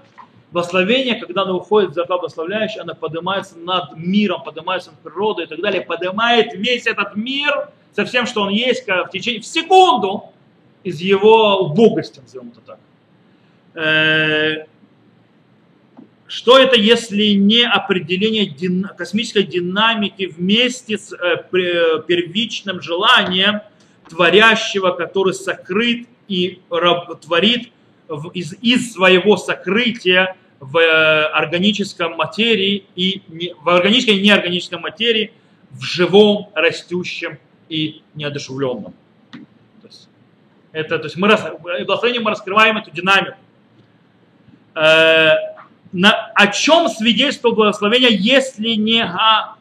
[0.51, 5.61] Благословение, когда оно уходит за благословляющий, оно поднимается над миром, поднимается над природой и так
[5.61, 10.25] далее, поднимает весь этот мир со всем, что он есть в течение, в секунду
[10.83, 12.79] из его убогости, назовем это так.
[13.77, 14.65] Э,
[16.27, 18.53] что это, если не определение
[18.97, 23.61] космической динамики вместе с э, первичным желанием
[24.09, 26.61] творящего, который сокрыт и
[27.23, 27.71] творит
[28.35, 33.23] из, своего сокрытия в э, органическом материи и
[33.61, 35.33] в органической и неорганической материи
[35.71, 38.95] в живом, растущем и неодушевленном.
[39.33, 40.09] То есть,
[40.73, 43.37] это, то есть мы, благословением мы раскрываем эту динамику.
[44.77, 45.31] Э,
[45.93, 49.57] на, о чем свидетельствует благословение, если не о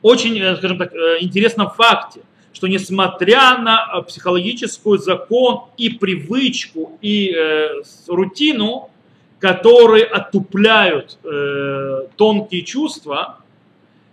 [0.00, 2.22] очень, э, скажем так, э, интересном факте,
[2.54, 8.90] что несмотря на психологическую закон и привычку и э, рутину,
[9.38, 13.40] которые отупляют э, тонкие чувства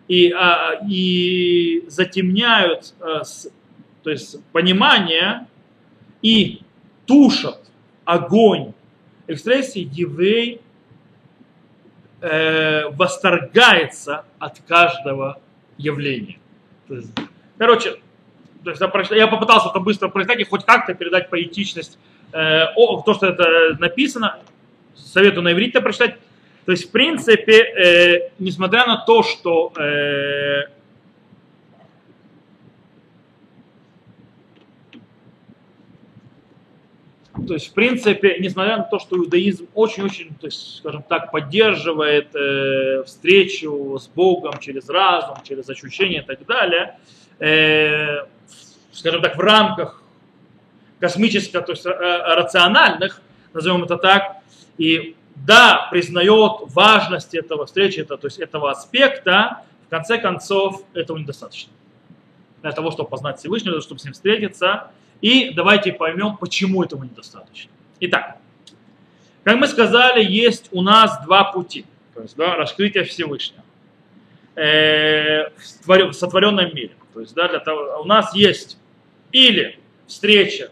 [0.08, 3.48] и, а, и затемняют э, с,
[4.04, 5.48] то есть понимание
[6.22, 6.62] и
[7.06, 7.60] тушат
[8.06, 8.74] огонь
[9.30, 10.62] экспрессии еврей
[12.22, 15.40] э, восторгается от каждого
[15.78, 16.40] явления.
[16.88, 17.12] То есть,
[17.58, 17.96] короче,
[18.64, 21.98] то есть я попытался это быстро прочитать и хоть как-то передать поэтичность,
[22.34, 24.40] э, о, то, что это написано,
[24.96, 26.18] советую на иврите прочитать.
[26.66, 30.66] То есть, в принципе, э, несмотря на то, что э,
[37.48, 42.36] То есть, в принципе, несмотря на то, что иудаизм очень-очень, то есть, скажем так, поддерживает
[42.36, 46.98] э, встречу с Богом через разум, через ощущения и так далее,
[47.40, 48.26] э,
[48.92, 50.04] скажем так, в рамках
[51.00, 53.22] космических, то есть э, рациональных,
[53.54, 54.38] назовем это так,
[54.78, 61.18] и да, признает важность этого встречи, это, то есть этого аспекта, в конце концов, этого
[61.18, 61.72] недостаточно.
[62.62, 67.72] Для того, чтобы познать Всевышнего, чтобы с ним встретиться, и давайте поймем, почему этого недостаточно.
[68.00, 68.38] Итак,
[69.44, 71.86] как мы сказали, есть у нас два пути.
[72.14, 73.64] То есть, да, раскрытие Всевышнего
[74.56, 75.50] э,
[75.86, 76.92] в сотворенном мире.
[77.14, 78.78] То есть, да, для того, у нас есть
[79.32, 80.72] или встреча,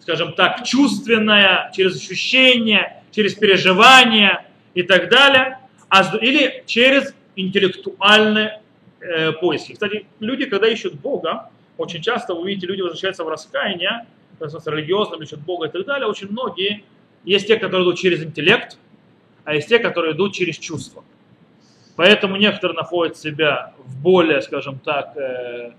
[0.00, 5.58] скажем так, чувственная, через ощущение, через переживание и так далее,
[5.88, 8.60] а, или через интеллектуальные
[9.00, 9.72] э, поиски.
[9.72, 14.06] Кстати, люди, когда ищут Бога, очень часто вы видите, люди возвращаются в раскаяние,
[14.40, 16.06] с религиозным, ищут Бога и так далее.
[16.08, 16.84] Очень многие,
[17.24, 18.78] есть те, которые идут через интеллект,
[19.44, 21.04] а есть те, которые идут через чувства.
[21.96, 25.72] Поэтому некоторые находят себя в более, скажем так, э,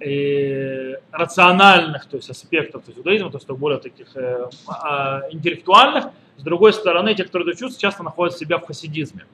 [0.00, 6.06] э, рациональных то есть, аспектах то есть, иудаизма, то есть более таких э, э, интеллектуальных.
[6.38, 9.24] С другой стороны, те, которые идут чувства, часто находят себя в хасидизме.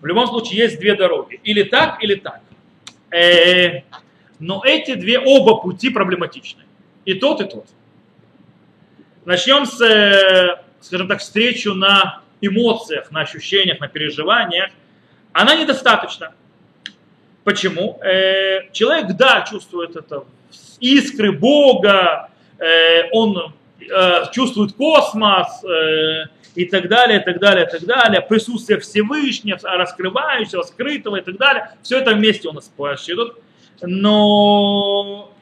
[0.00, 1.40] В любом случае есть две дороги.
[1.44, 2.40] Или так, или так.
[3.12, 3.82] Э,
[4.38, 6.62] но эти две, оба пути проблематичны.
[7.04, 7.66] И тот, и тот.
[9.24, 14.70] Начнем с, э, скажем так, встречу на эмоциях, на ощущениях, на переживаниях.
[15.32, 16.34] Она недостаточна.
[17.44, 18.00] Почему?
[18.02, 20.24] Э, человек, да, чувствует это
[20.80, 22.28] искры Бога,
[23.12, 23.54] он
[24.32, 25.64] чувствует космос,
[26.54, 31.36] и так далее, и так далее, и так далее, присутствие Всевышнего, раскрывающего, скрытого и так
[31.36, 32.70] далее, все это вместе у нас
[33.08, 33.38] идут.
[33.80, 35.32] Но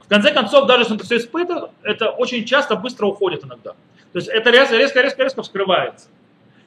[0.00, 3.72] в конце концов, даже если он это все испытывает, это очень часто быстро уходит иногда.
[4.12, 6.08] То есть это резко, резко, резко, резко вскрывается.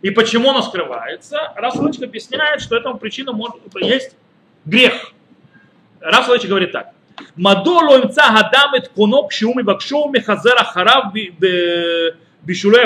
[0.01, 1.53] И почему оно скрывается?
[1.55, 4.15] Раф объясняет, что этому причина может, есть
[4.65, 5.13] грех.
[6.01, 6.91] Раф говорит так.
[7.37, 11.01] מדוע לא ימצא הדם את קונו כשהוא מבקשו ומחזר אחריו
[12.45, 12.79] בשולי,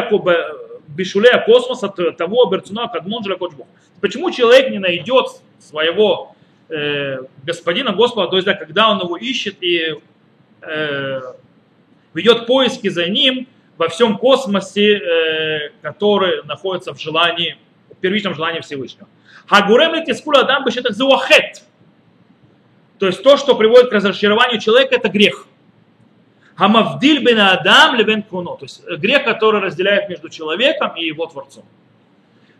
[0.95, 3.67] בשולי הקוסмоса того ברצונו הקדמון של הקודש ברוך
[4.01, 5.27] Почему человек не найдет
[5.59, 6.35] своего
[6.67, 9.95] э, господина Господа, то есть да, когда он его ищет и
[10.61, 11.21] э,
[12.13, 17.57] ведет поиски за ним во всем космосе, э, который находится в желании,
[17.91, 19.07] в первичном желании Всевышнего.
[19.47, 21.63] Хагурем летискула адам бешетах зуахет.
[23.03, 25.45] То есть то, что приводит к разочарованию человека, это грех.
[26.55, 28.55] Хамавдиль бен адам левен куно.
[28.55, 31.65] То есть грех, который разделяет между человеком и его творцом.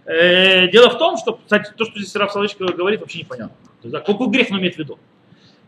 [0.03, 3.55] Э, дело в том, что, кстати, то, что здесь Раф Соловейчик говорит, вообще непонятно.
[3.81, 4.99] То есть, какой грех он имеет в виду?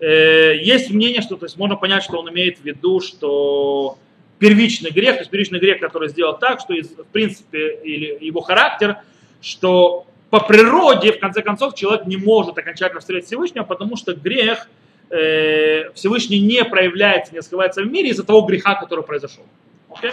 [0.02, 3.98] Э, есть мнение, что то есть, можно понять, что он имеет в виду, что
[4.40, 8.42] первичный грех, то есть первичный грех, который сделал так, что из, в принципе, или его
[8.42, 8.98] характер,
[9.40, 10.06] что
[10.36, 14.68] по природе, в конце концов, человек не может окончательно встретить Всевышнего, потому что грех
[15.10, 19.46] э, Всевышний не проявляется, не скрывается в мире из-за того греха, который произошел.
[19.90, 20.12] Okay?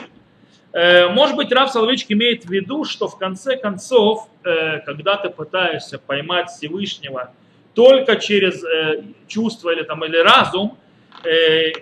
[0.72, 5.28] Э, может быть, Рав Соловейчик имеет в виду, что в конце концов, э, когда ты
[5.28, 7.32] пытаешься поймать Всевышнего
[7.74, 10.78] только через э, чувство или, там, или разум,
[11.24, 11.72] э,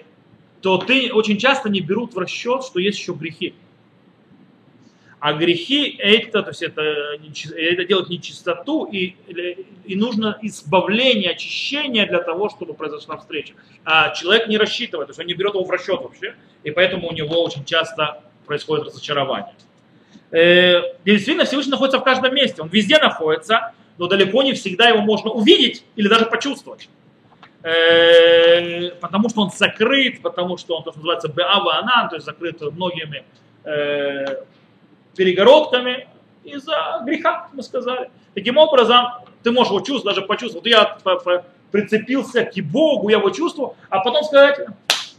[0.63, 3.53] то ты очень часто не берут в расчет, что есть еще грехи.
[5.21, 9.17] А грехи это, то есть это, это делает нечистоту, и,
[9.85, 13.53] и нужно избавление, очищение для того, чтобы произошла встреча.
[13.85, 17.09] А человек не рассчитывает, то есть он не берет его в расчет вообще, и поэтому
[17.09, 19.55] у него очень часто происходит разочарование.
[20.31, 25.03] Э, действительно, Всевышний находится в каждом месте, он везде находится, но далеко не всегда его
[25.03, 26.89] можно увидеть или даже почувствовать.
[27.63, 32.25] Э, потому что он закрыт, потому что он, то, что называется, Беава Анан, то есть
[32.25, 33.23] закрыт многими
[33.65, 34.45] э,
[35.17, 36.09] перегородками
[36.45, 38.11] из-за греха, мы сказали.
[38.35, 39.07] Таким образом,
[39.43, 40.65] ты можешь его чувствовать, даже почувствовать.
[40.65, 44.59] Вот я прицепился к Богу, я его чувствую, а потом сказать,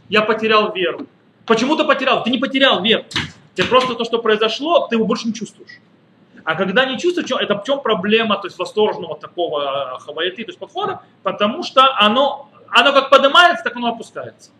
[0.10, 1.08] я потерял веру.
[1.46, 2.24] Почему ты потерял?
[2.24, 3.06] Ты не потерял веру.
[3.56, 5.80] Тебе просто то, что произошло, ты его больше не чувствуешь.
[6.44, 10.60] А когда не чувствуешь, это в чем проблема то есть восторженного такого хавайты, то есть
[10.60, 11.02] подхода?
[11.24, 14.52] Потому что оно, оно как поднимается, так оно опускается.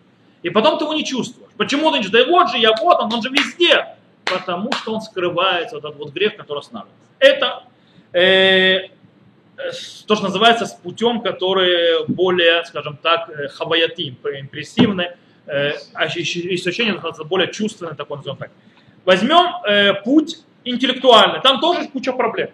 [0.44, 1.52] И потом ты его не чувствуешь.
[1.58, 2.26] Почему ты не чувствуешь?
[2.26, 3.96] Да вот же я, вот он, он же везде
[4.32, 6.98] потому что он скрывается, вот этот вот грех, который останавливает.
[7.20, 7.64] Это
[8.14, 8.90] э,
[10.08, 15.12] то, что называется с путем, который более, скажем так, э, хаваятим, импрессивный,
[15.48, 18.52] э, ощущение называется более чувственный, такой назовем так.
[19.06, 22.50] Возьмем э, путь интеллектуальный, там тоже куча проблем.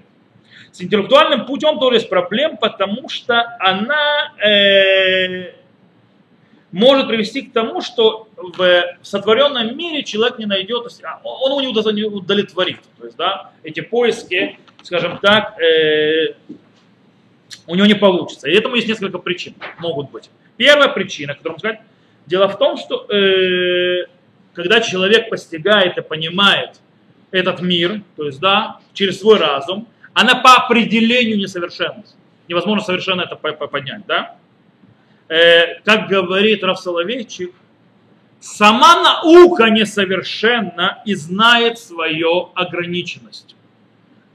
[0.71, 5.53] С интеллектуальным путем тоже есть проблем, потому что она э,
[6.71, 12.03] может привести к тому, что в сотворенном мире человек не найдет, а, он его не
[12.03, 12.79] удовлетворит.
[12.99, 16.35] То есть, да, эти поиски, скажем так, э,
[17.67, 18.49] у него не получится.
[18.49, 20.29] И этому есть несколько причин, могут быть.
[20.57, 21.79] Первая причина, которую сказать,
[22.25, 24.07] дело в том, что э,
[24.53, 26.81] когда человек постигает и понимает
[27.31, 32.03] этот мир, то есть, да, через свой разум, она по определению несовершенна.
[32.47, 34.37] Невозможно совершенно это поднять, да?
[35.29, 37.53] Э, как говорит Раф Соловейчик,
[38.39, 43.55] сама наука несовершенна и знает свою ограниченность.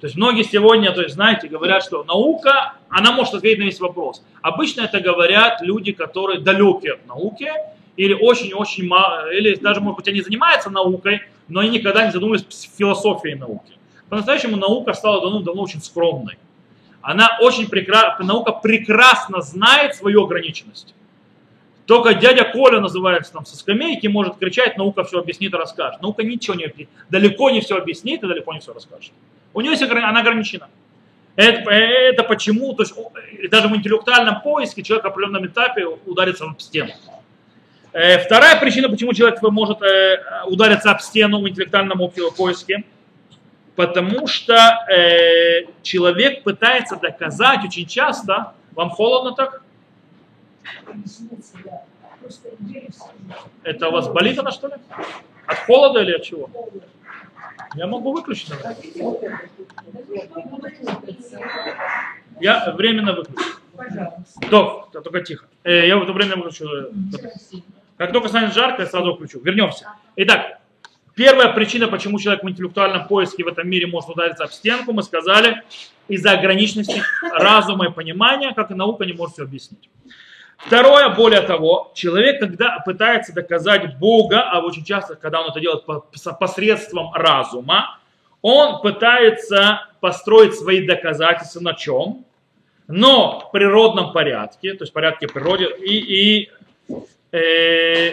[0.00, 3.78] То есть многие сегодня, то есть знаете, говорят, что наука, она может ответить на весь
[3.78, 4.22] вопрос.
[4.40, 7.52] Обычно это говорят люди, которые далеки от науки,
[7.96, 12.42] или очень-очень мало, или даже, может быть, они занимаются наукой, но они никогда не задумывались
[12.42, 13.74] о философии науки.
[14.08, 16.38] По-настоящему наука стала давно, давно очень скромной
[17.02, 20.94] она очень прекрасно, наука прекрасно знает свою ограниченность.
[21.86, 26.00] Только дядя Коля называется там со скамейки, может кричать, наука все объяснит и расскажет.
[26.00, 26.88] Наука ничего не объяснит.
[27.10, 29.12] Далеко не все объяснит и далеко не все расскажет.
[29.52, 30.68] У нее есть, она ограничена.
[31.34, 32.94] Это, это почему, то есть
[33.50, 36.92] даже в интеллектуальном поиске человек в определенном этапе ударится об стену.
[37.92, 41.98] Э, вторая причина, почему человек может э, удариться об стену в интеллектуальном
[42.36, 42.84] поиске–
[43.76, 44.54] потому что
[44.90, 49.62] э, человек пытается доказать очень часто, вам холодно так?
[53.62, 54.74] Это у вас болит она что ли?
[55.46, 56.50] От холода или от чего?
[57.74, 58.50] Я могу выключить.
[58.50, 59.40] Наверное.
[62.40, 63.40] Я временно выключу.
[64.50, 65.46] То, только тихо.
[65.64, 66.92] Э, я в это время выключу.
[67.96, 69.40] Как только станет жарко, я сразу включу.
[69.40, 69.88] Вернемся.
[70.16, 70.60] Итак,
[71.14, 75.02] Первая причина, почему человек в интеллектуальном поиске в этом мире может удариться об стенку, мы
[75.02, 75.62] сказали,
[76.08, 77.02] из-за ограниченности
[77.32, 79.90] разума и понимания, как и наука не может все объяснить.
[80.56, 85.84] Второе, более того, человек, когда пытается доказать Бога, а очень часто, когда он это делает
[86.38, 87.98] посредством разума,
[88.40, 92.24] он пытается построить свои доказательства на чем?
[92.88, 96.50] Но в природном порядке, то есть порядке природы, и, и
[97.32, 98.12] Э,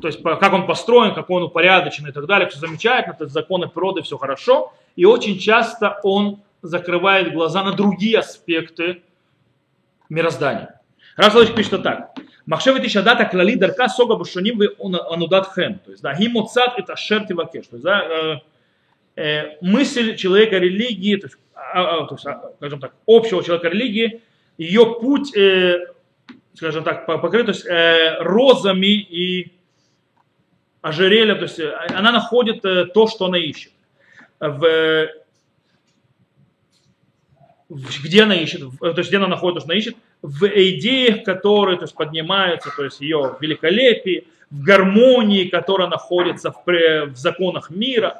[0.00, 3.34] то есть как он построен, как он упорядочен и так далее, все замечательно, то есть
[3.34, 4.72] законы природы, все хорошо.
[4.96, 9.02] И очень часто он закрывает глаза на другие аспекты
[10.08, 10.80] мироздания.
[11.16, 12.14] Рафсалович пишет так.
[12.44, 15.80] Махшевет и шадата клали дарка сога бушуним вы анудат хен.
[15.84, 17.66] То есть, да, гимоцат это шер тивакеш.
[17.66, 18.40] То есть, да,
[19.16, 23.42] э, э, мысль человека религии, то есть, а, а, то есть, а, скажем так, общего
[23.42, 24.20] человека религии,
[24.58, 25.86] ее путь, э,
[26.54, 29.55] скажем так, покрыт то есть, э, розами и
[30.86, 33.72] ожерельем, то есть э, она находит э, то, что она ищет.
[34.38, 35.08] В,
[37.68, 41.24] где она ищет, в, то есть где она находит то, что она ищет, в идеях,
[41.24, 47.70] которые то есть, поднимаются, то есть ее великолепие, в гармонии, которая находится в, в законах
[47.70, 48.16] мира,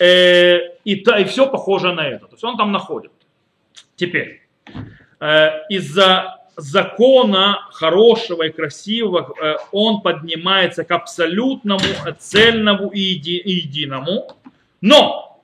[0.00, 2.26] э, и, та, и все похоже на это.
[2.26, 3.12] То есть он там находит.
[3.96, 4.40] Теперь,
[5.20, 11.80] э, из-за закона хорошего и красивого э, он поднимается к абсолютному,
[12.18, 14.36] цельному и единому,
[14.80, 15.40] но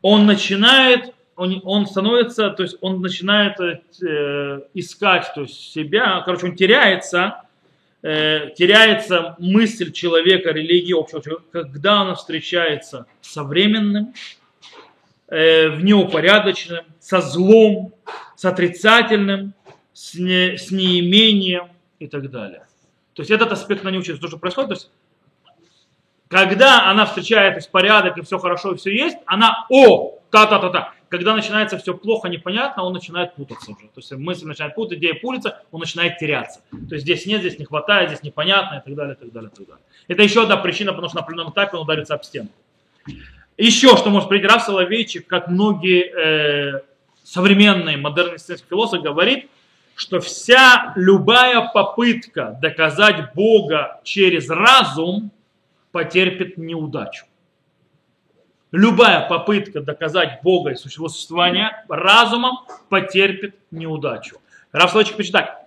[0.00, 6.46] он начинает он, он становится, то есть он начинает э, искать то есть себя, короче,
[6.46, 7.44] он теряется,
[8.02, 14.12] э, теряется мысль человека, религии общего человека, когда он встречается с современным,
[15.28, 17.94] э, в неупорядоченным, со злом,
[18.36, 19.54] с отрицательным,
[20.00, 22.66] с, не, с неимением и так далее.
[23.12, 24.20] То есть этот аспект на ней учится.
[24.20, 24.90] То, что происходит, то есть
[26.28, 30.94] когда она встречает то есть, порядок и все хорошо, и все есть, она, о, та-та-та-та
[31.10, 33.88] когда начинается все плохо, непонятно, он начинает путаться уже.
[33.88, 36.60] То есть мысль начинает путать, идея пулится, он начинает теряться.
[36.70, 39.50] То есть здесь нет, здесь не хватает, здесь непонятно и так далее, и так далее,
[39.52, 39.82] и так далее.
[40.06, 42.48] Это еще одна причина, потому что на определенном этапе он ударится об стену.
[43.58, 46.82] Еще что может прийти Раф Соловейчик, как многие э,
[47.24, 49.50] современные модерные философы говорит,
[49.94, 55.30] что вся любая попытка доказать Бога через разум
[55.92, 57.26] потерпит неудачу
[58.72, 64.36] любая попытка доказать Бога и существование разумом потерпит неудачу.
[64.72, 65.62] Раф Слойчик пишет так.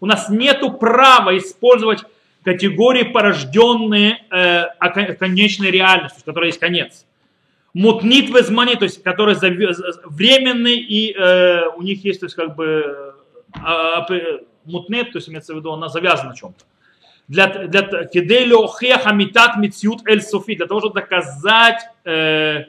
[0.00, 2.00] У нас нет права использовать
[2.42, 7.06] категории, порожденные э, конечной реальностью, в которой есть конец.
[7.72, 13.14] Мутнит везмани, то есть которые временные и э, у них есть, то есть как бы
[13.54, 16.64] э, мутнет, то есть имеется в виду, она завязана на чем-то
[17.30, 22.64] для, для хамитат митсют эль суфи, для того, чтобы доказать э,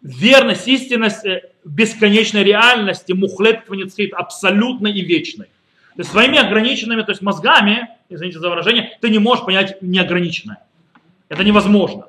[0.00, 5.44] верность, истинность э, бесконечной реальности, мухлет кваницхит, абсолютной и вечной.
[5.94, 10.64] То есть своими ограниченными, то есть мозгами, извините за выражение, ты не можешь понять неограниченное.
[11.28, 12.06] Это невозможно.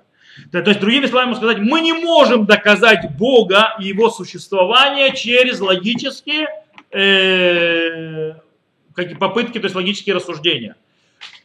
[0.52, 5.60] То, то есть, другими словами сказать, мы не можем доказать Бога и его существование через
[5.60, 6.48] логические
[6.92, 8.34] э,
[9.20, 10.76] попытки, то есть логические рассуждения.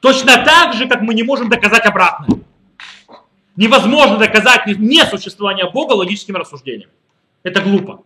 [0.01, 2.41] Точно так же, как мы не можем доказать обратное.
[3.57, 6.93] Невозможно доказать несуществование Бога логическими рассуждениями.
[7.43, 8.03] Это глупо.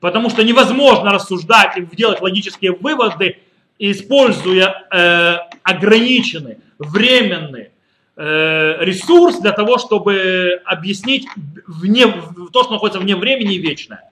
[0.00, 3.38] Потому что невозможно рассуждать и делать логические выводы,
[3.78, 7.70] используя э, ограниченный, временный
[8.16, 11.26] ресурс для того, чтобы объяснить
[11.66, 12.06] вне,
[12.52, 14.10] то, что находится вне времени и вечное.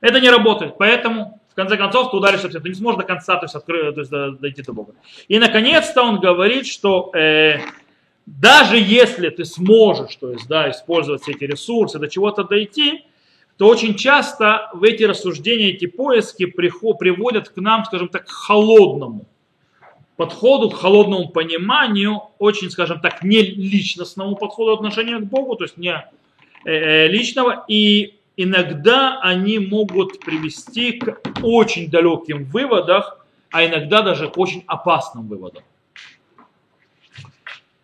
[0.00, 0.76] Это не работает.
[0.78, 4.00] Поэтому конце концов, ты ударишься в ты не сможешь до конца то есть, открыть, то
[4.00, 4.94] есть, дойти до Бога.
[5.26, 7.58] И наконец-то он говорит, что э,
[8.26, 13.04] даже если ты сможешь то есть, да, использовать все эти ресурсы, до чего-то дойти,
[13.56, 18.30] то очень часто в эти рассуждения, эти поиски приход, приводят к нам, скажем так, к
[18.30, 19.26] холодному
[20.18, 25.78] подходу, к холодному пониманию, очень, скажем так, не личностному подходу отношения к Богу, то есть
[25.78, 25.94] не
[26.64, 33.04] э, э личного, и иногда они могут привести к очень далеким выводам,
[33.52, 35.62] а иногда даже к очень опасным выводам.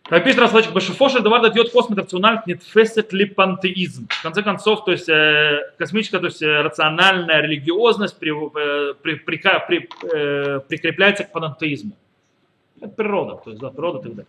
[0.02, 4.08] Как пишет Раслачик Башифоша, давар дает косметрациональный нетфесет ли пантеизм.
[4.10, 8.32] В конце концов, то есть э, космическая, то есть рациональная религиозность при,
[9.02, 9.88] при, при, при,
[10.68, 11.92] прикрепляется к пантеизму.
[12.80, 14.26] Это природа, то есть да, природа и так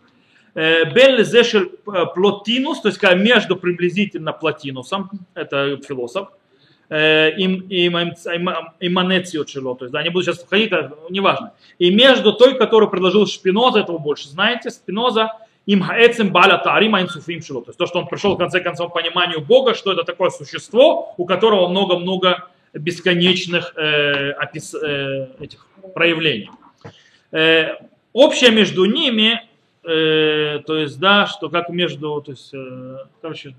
[0.54, 0.92] далее.
[0.94, 1.70] Бен Лезешель
[2.14, 6.28] Плотинус, то есть между приблизительно Плотинусом, это философ,
[6.88, 7.96] им, им,
[8.80, 10.72] иманецио чело, то есть, да, не буду сейчас входить,
[11.10, 11.52] неважно.
[11.78, 15.32] И между той, которую предложил Шпиноза, этого больше знаете, Спиноза,
[15.66, 17.60] им хаэцем баля тарим айнсуфим шило.
[17.60, 20.30] То есть то, что он пришел в конце концов к пониманию Бога, что это такое
[20.30, 26.50] существо, у которого много-много бесконечных э, опис, э, этих проявлений.
[28.16, 29.42] Общее между ними
[29.84, 33.54] э, то есть, да, что как между, то есть, э, короче,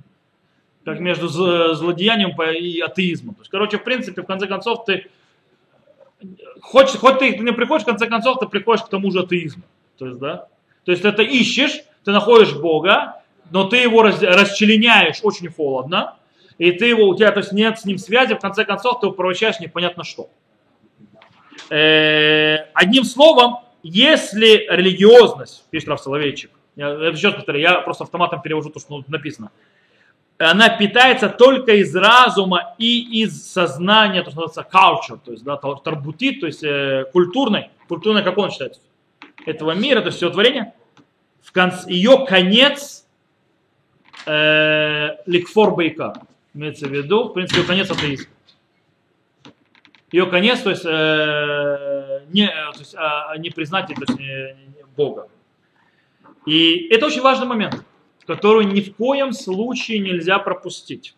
[0.84, 3.36] как между злодеянием и атеизмом.
[3.36, 5.12] То есть, короче, в принципе, в конце концов, ты
[6.60, 9.62] хоть, хоть ты не приходишь, в конце концов, ты приходишь к тому же атеизму.
[10.00, 10.48] То есть, да?
[10.86, 16.16] То есть это ищешь, ты находишь Бога, но ты его раз, расчленяешь очень холодно,
[16.58, 19.06] и ты его, у тебя то есть, нет с ним связи, в конце концов ты
[19.06, 20.32] его превращаешь непонятно что.
[21.70, 28.70] Э, одним словом, если религиозность, пишет Раф Соловейчик, я, еще повторяю, я просто автоматом перевожу
[28.70, 29.50] то, что написано,
[30.38, 35.56] она питается только из разума и из сознания, то, что называется culture, то есть да,
[35.56, 38.82] тарбути, то есть э, культурной, культурной, как он считается,
[39.46, 40.74] этого мира, то есть всего творения,
[41.42, 43.08] в конце, ее конец
[44.26, 46.22] э, ликфор байка,
[46.54, 48.28] имеется в виду, в принципе, конец атеизма.
[50.12, 54.86] Ее конец, то есть, э, не, то есть э, не признать то есть, не, не,
[54.96, 55.28] Бога.
[56.46, 57.84] И это очень важный момент
[58.28, 61.16] которую ни в коем случае нельзя пропустить.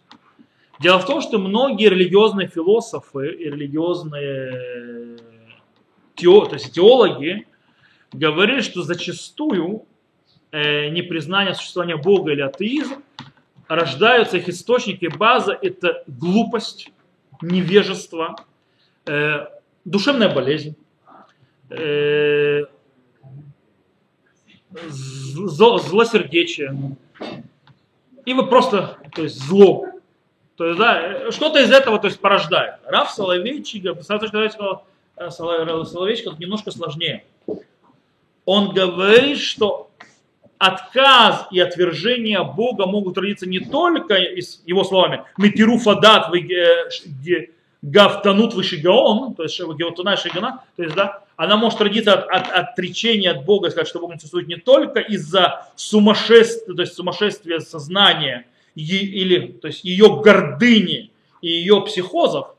[0.80, 5.18] Дело в том, что многие религиозные философы и религиозные
[6.16, 7.48] тео, то есть теологи
[8.14, 9.86] говорили, что зачастую
[10.52, 13.04] э, непризнание существования Бога или атеизм
[13.68, 16.92] рождаются их источники, база– это глупость,
[17.42, 18.36] невежество,
[19.10, 19.48] э,
[19.86, 20.76] душевная болезнь,
[21.70, 22.64] э,
[24.88, 26.96] злосердечие.
[28.26, 29.86] И вы просто, то есть зло.
[30.56, 32.76] То есть, да, что-то из этого то есть, порождает.
[32.86, 37.24] Раф Соловейчик, э, Соловейчик немножко сложнее.
[38.46, 39.90] Он говорит, что
[40.58, 45.78] отказ и отвержение Бога могут родиться не только, из его словами, метиру
[47.82, 52.52] фадат гафтанут вышигаон, то есть геотуна шигана, то есть, да, она может родиться от, от,
[52.52, 56.94] от отречения от Бога, сказать, что Бог не существует не только из-за сумасшествия, то есть
[56.94, 61.12] сумасшествия сознания или то есть ее гордыни
[61.42, 62.56] и ее психозов,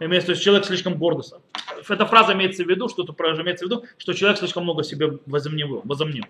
[0.00, 1.40] имеется в виду, человек слишком гордостся.
[1.88, 3.12] Эта фраза имеется в виду, что это
[3.42, 5.80] имеется в виду, что человек слишком много себе возомнил.
[5.84, 6.24] возомнил.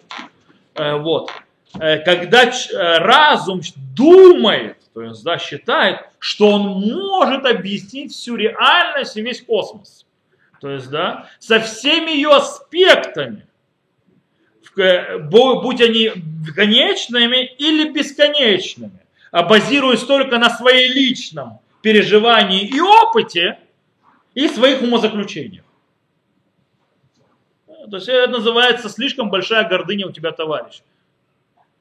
[0.74, 1.30] Э, вот.
[1.78, 3.60] Э, когда э, разум
[3.96, 10.07] думает, то есть да, считает, что он может объяснить всю реальность и весь космос
[10.62, 13.49] то есть, да, со всеми ее аспектами,
[14.76, 16.12] будь они
[16.55, 19.01] конечными или бесконечными,
[19.32, 23.59] а базируясь только на своей личном переживании и опыте
[24.34, 25.64] и своих умозаключениях.
[27.90, 30.82] То есть это называется слишком большая гордыня у тебя, товарищ.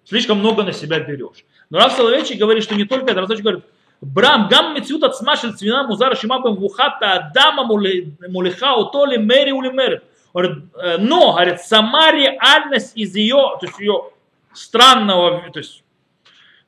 [0.03, 1.45] Слишком много на себя берешь.
[1.69, 3.21] Но Рав Соловейчик говорит, что не только это.
[3.21, 3.63] Рав говорит,
[4.01, 10.01] Брам, гам мецют от смашил цвина музара шимабам вухата адама мулиха утоли мэри ули мэри.
[10.33, 14.11] «Э, но, говорит, сама реальность из ее, то есть ее
[14.53, 15.83] странного, то есть,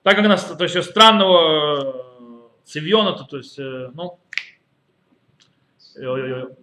[0.04, 1.94] так как она, то есть ее странного э,
[2.66, 4.20] цивьона, то, то есть, э, ну,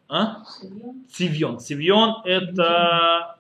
[0.09, 0.43] а?
[1.11, 1.59] Цивьон.
[1.59, 3.40] Цивьон это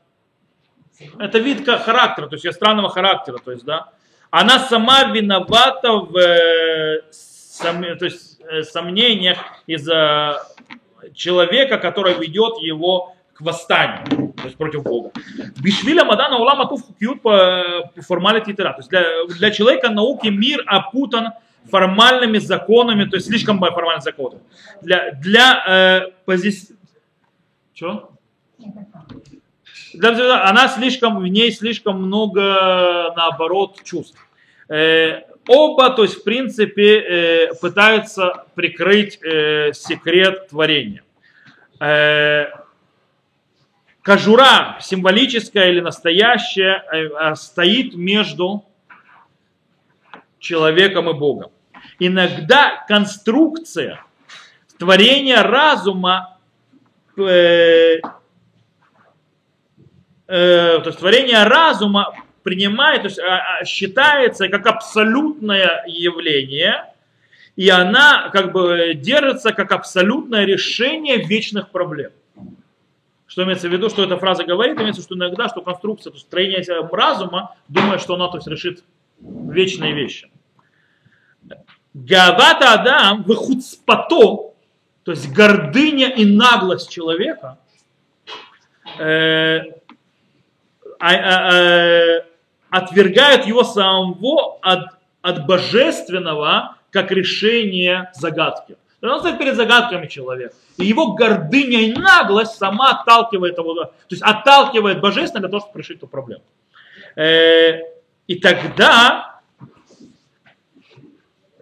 [1.18, 3.90] это вид характера, то есть ее странного характера, то есть, да,
[4.30, 10.42] она сама виновата в э, сом, то есть, э, сомнениях из-за
[11.14, 15.11] человека, который ведет его к восстанию, то есть против Бога.
[15.62, 21.32] Бишвиля Мадана Улама Туф Хукьют по формалити То есть для, для человека науки мир опутан
[21.70, 24.42] формальными законами, то есть слишком формальными законами.
[24.82, 26.76] Для, для э, позиции...
[27.74, 28.11] Что?
[29.95, 34.19] Она слишком, в ней слишком много, наоборот, чувств.
[34.69, 41.02] Э, оба, то есть, в принципе, э, пытаются прикрыть э, секрет творения.
[44.02, 48.64] Кожура, символическая или настоящая, стоит между
[50.39, 51.51] человеком и Богом.
[51.98, 54.05] Иногда конструкция
[54.78, 56.39] творения разума
[60.31, 66.86] э, то есть творение разума принимает, то есть а, а, считается как абсолютное явление,
[67.57, 72.12] и она как бы держится как абсолютное решение вечных проблем.
[73.27, 76.11] Что имеется в виду, что эта фраза говорит, имеется в виду, что иногда, что конструкция,
[76.11, 78.82] то есть строение разума думает, что она то есть, решит
[79.20, 80.31] вечные вещи.
[81.93, 84.52] Гавата Адам выхуцпато,
[85.05, 87.59] то есть гордыня и наглость человека,
[88.98, 89.80] э,
[92.70, 98.77] отвергают его самого от, от божественного как решение загадки.
[99.02, 100.52] Он стоит перед загадками человек.
[100.77, 105.78] И его гордыня и наглость сама отталкивает его, то есть отталкивает божественное для того, чтобы
[105.78, 106.43] решить эту проблему.
[107.16, 107.81] Э,
[108.27, 109.40] и тогда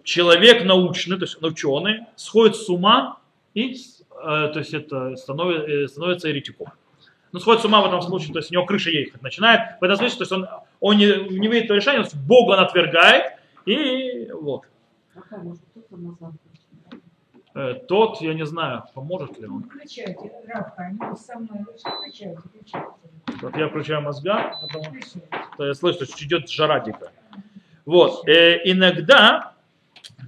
[0.03, 3.19] человек научный, то есть ученый, сходит с ума
[3.53, 3.77] и
[4.21, 6.67] то есть это становится, становится еретиком.
[7.31, 9.79] Ну, сходит с ума в этом случае, то есть у него крыша ехать начинает.
[9.79, 10.47] В этом случае, то есть он,
[10.79, 11.05] он не,
[11.37, 13.33] не видит то решение, Бога он отвергает,
[13.65, 14.63] и вот.
[17.55, 19.63] Э, тот, я не знаю, поможет ли он.
[19.63, 22.87] Включайте, Равка, они со мной включайте, включайте.
[23.41, 27.11] Вот я включаю мозга, потому что я слышу, что идет жара дикая.
[27.85, 28.27] Вот.
[28.27, 29.53] Э, иногда,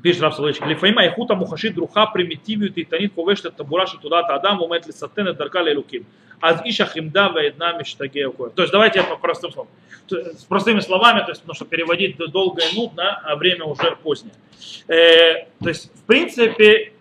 [0.02, 5.27] Пишет Раб Соловейчик, Лефаима Ихута Мухашит Друха примитивию Титанит Ховешта Табураши Туда-то Адам Умет Лисатен
[5.27, 6.06] и Даркали Луким.
[6.39, 9.72] Аз Иша Химда Ваидна Миштагея То есть давайте я по простым словам.
[10.10, 14.34] С простыми словами, то есть, потому что переводить долго и нудно, а время уже позднее.
[14.88, 16.93] Э, то есть, в принципе,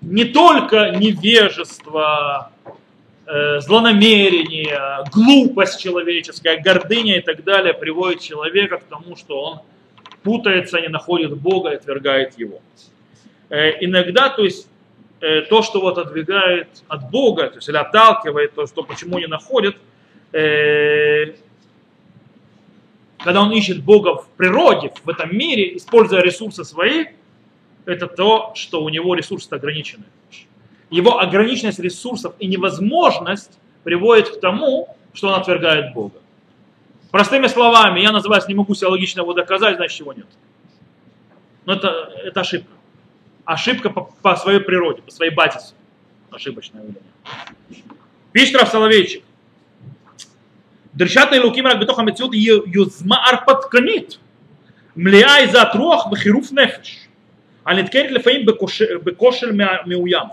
[0.00, 2.52] не только невежество,
[3.26, 9.60] э, злонамерение, глупость человеческая, гордыня и так далее приводит человека к тому, что он
[10.24, 12.60] путается, не находит Бога и отвергает Его.
[13.50, 14.68] Э, иногда, то есть,
[15.20, 19.28] э, то, что вот отдвигает от Бога, то есть, или отталкивает, то, что почему не
[19.28, 19.76] находит,
[20.32, 21.34] э,
[23.18, 27.06] когда он ищет Бога в природе, в этом мире, используя ресурсы свои,
[27.86, 30.04] это то, что у него ресурсы ограничены.
[30.90, 36.18] Его ограниченность ресурсов и невозможность приводит к тому, что он отвергает Бога.
[37.14, 40.26] Простыми словами, я называюсь, не могу себя логично его доказать, значит, чего нет.
[41.64, 42.72] Но это, это ошибка.
[43.44, 45.74] Ошибка по, по своей природе, по своей батисе.
[46.32, 47.04] Ошибочное явление.
[48.32, 49.22] Пишет Рав Соловейчик.
[50.92, 54.18] Дршата и луким рак бетоха мецют юзма арпатканит.
[54.96, 57.08] Млеа из атрох бхируф нефеш.
[57.62, 60.32] А ниткерит лефаим бекошель мяуям.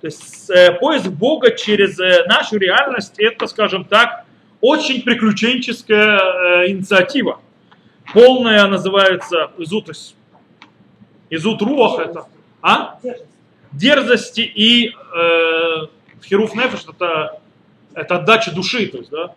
[0.00, 4.21] То есть э, поиск Бога через э, нашу реальность, это, скажем так,
[4.62, 7.40] очень приключенческая э, инициатива.
[8.14, 9.90] Полная называется изут,
[11.28, 12.26] изут руах это.
[12.62, 12.98] А?
[13.72, 15.86] Дерзости и э,
[16.24, 17.40] хируф нефеш это,
[17.94, 19.34] это отдача души, то есть, да,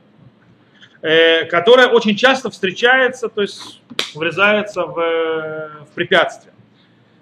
[1.02, 3.82] э, которая очень часто встречается, то есть
[4.14, 6.54] врезается в, в препятствие.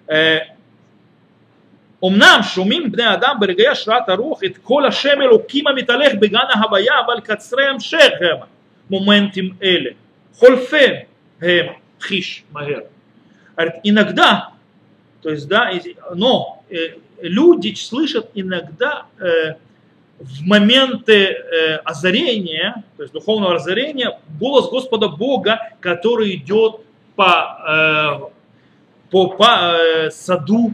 [0.07, 0.52] Э,
[2.04, 7.20] אמנם שומעים בני אדם ברגעי השראת הרוח את כל השם אלוקים המתהלך בגן ההוויה, אבל
[7.20, 8.36] קצרי המשך הם
[8.90, 9.90] מומנטים אלה.
[10.38, 10.94] חולפים
[11.42, 11.66] הם
[12.00, 12.80] חיש מהר.
[13.82, 14.50] Иногда,
[15.20, 15.68] то есть, да,
[16.14, 16.76] но э,
[17.20, 19.54] люди слышат иногда э,
[20.20, 26.76] в моменты э, озарения, то есть духовного озарения, голос Господа Бога, который идет
[27.16, 27.32] по,
[27.68, 30.72] э, по, по э, саду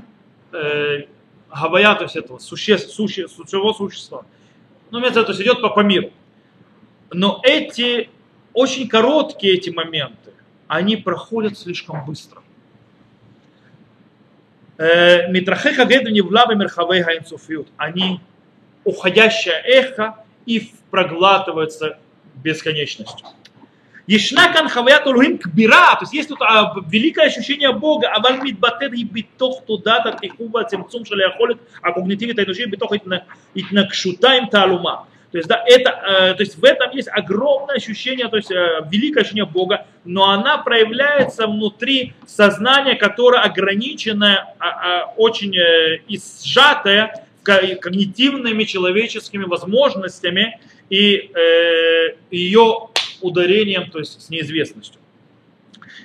[0.52, 1.04] э,
[1.49, 4.25] гавая, то есть этого существ, суще, сущего существа.
[4.91, 6.11] Ну, имеется то есть идет по, по миру.
[7.11, 8.09] Но эти,
[8.53, 10.33] очень короткие эти моменты,
[10.67, 12.41] они проходят слишком быстро.
[14.77, 17.67] Митрахеха геду не влавы мерхавей хаинцуфиют.
[17.75, 18.21] Они
[18.85, 21.99] уходящее эхо и проглатывается
[22.35, 23.27] бесконечностью.
[24.09, 28.91] Ешнакан хаваят Олухим кбира, то есть есть тут а, великое ощущение Бога, а аваль мидбатет
[28.93, 35.05] и битох тудата тихува цемцум шаляхолит, а когнитивит айнуши и итнакшута им талума.
[35.31, 38.81] То есть, да, это, э, то есть в этом есть огромное ощущение, то есть э,
[38.89, 46.17] великое ощущение Бога, но она проявляется внутри сознания, которое ограниченное, а, а, очень э, и
[46.17, 47.13] сжатое
[47.43, 50.59] когнитивными человеческими возможностями
[50.89, 52.89] и э, ее
[53.21, 54.99] ударением, то есть с неизвестностью.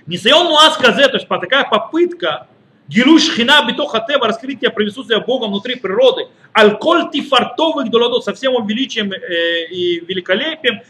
[0.07, 2.49] Нисайон муаз казе, то есть такая попытка
[2.89, 9.13] гилуш хина битоха тева, раскрытие присутствия Бога внутри природы, алколь тифартовых долодот, со всем величием
[9.13, 10.81] э, и великолепием,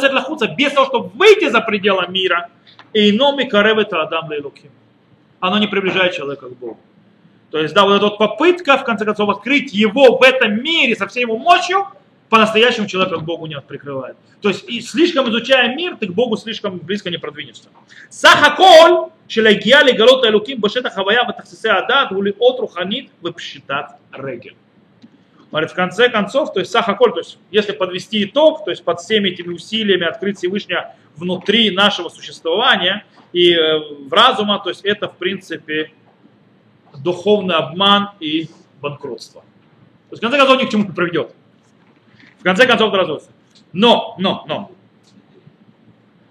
[0.00, 2.50] цель без того, чтобы выйти за пределы мира,
[2.92, 4.70] и номи каревета адам лейлуким.
[5.40, 6.80] Оно не приближает человека к Богу.
[7.50, 10.94] То есть, да, вот эта вот попытка, в конце концов, открыть его в этом мире
[10.96, 11.86] со всей его мощью,
[12.28, 14.16] по-настоящему человека к Богу не прикрывает.
[14.40, 17.68] То есть и слишком изучая мир, ты к Богу слишком близко не продвинешься.
[18.10, 24.56] Сахаколь, шелегия легалот элуким башета хавая ватахсисе адат гулиот отруханит вепшитат регель.
[25.50, 29.00] Говорит, в конце концов, то есть сахаколь, то есть если подвести итог, то есть под
[29.00, 35.08] всеми этими усилиями открыть Всевышнего внутри нашего существования и э, в разума, то есть это
[35.08, 35.92] в принципе
[37.02, 38.48] духовный обман и
[38.82, 39.40] банкротство.
[39.40, 41.34] То есть в конце концов ни к чему не приведет.
[42.38, 43.30] В конце концов это разрушится.
[43.72, 44.70] Но, но, но.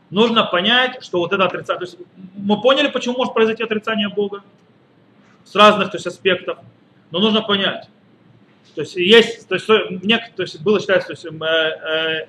[0.10, 1.98] Нужно понять, что вот это отрицание, то есть
[2.36, 4.42] мы поняли, почему может произойти отрицание Бога
[5.44, 6.60] с разных то есть, аспектов,
[7.12, 7.90] но нужно понять.
[8.74, 9.68] То есть есть, то есть,
[10.04, 12.28] мне, то есть было считается, то есть, э, э,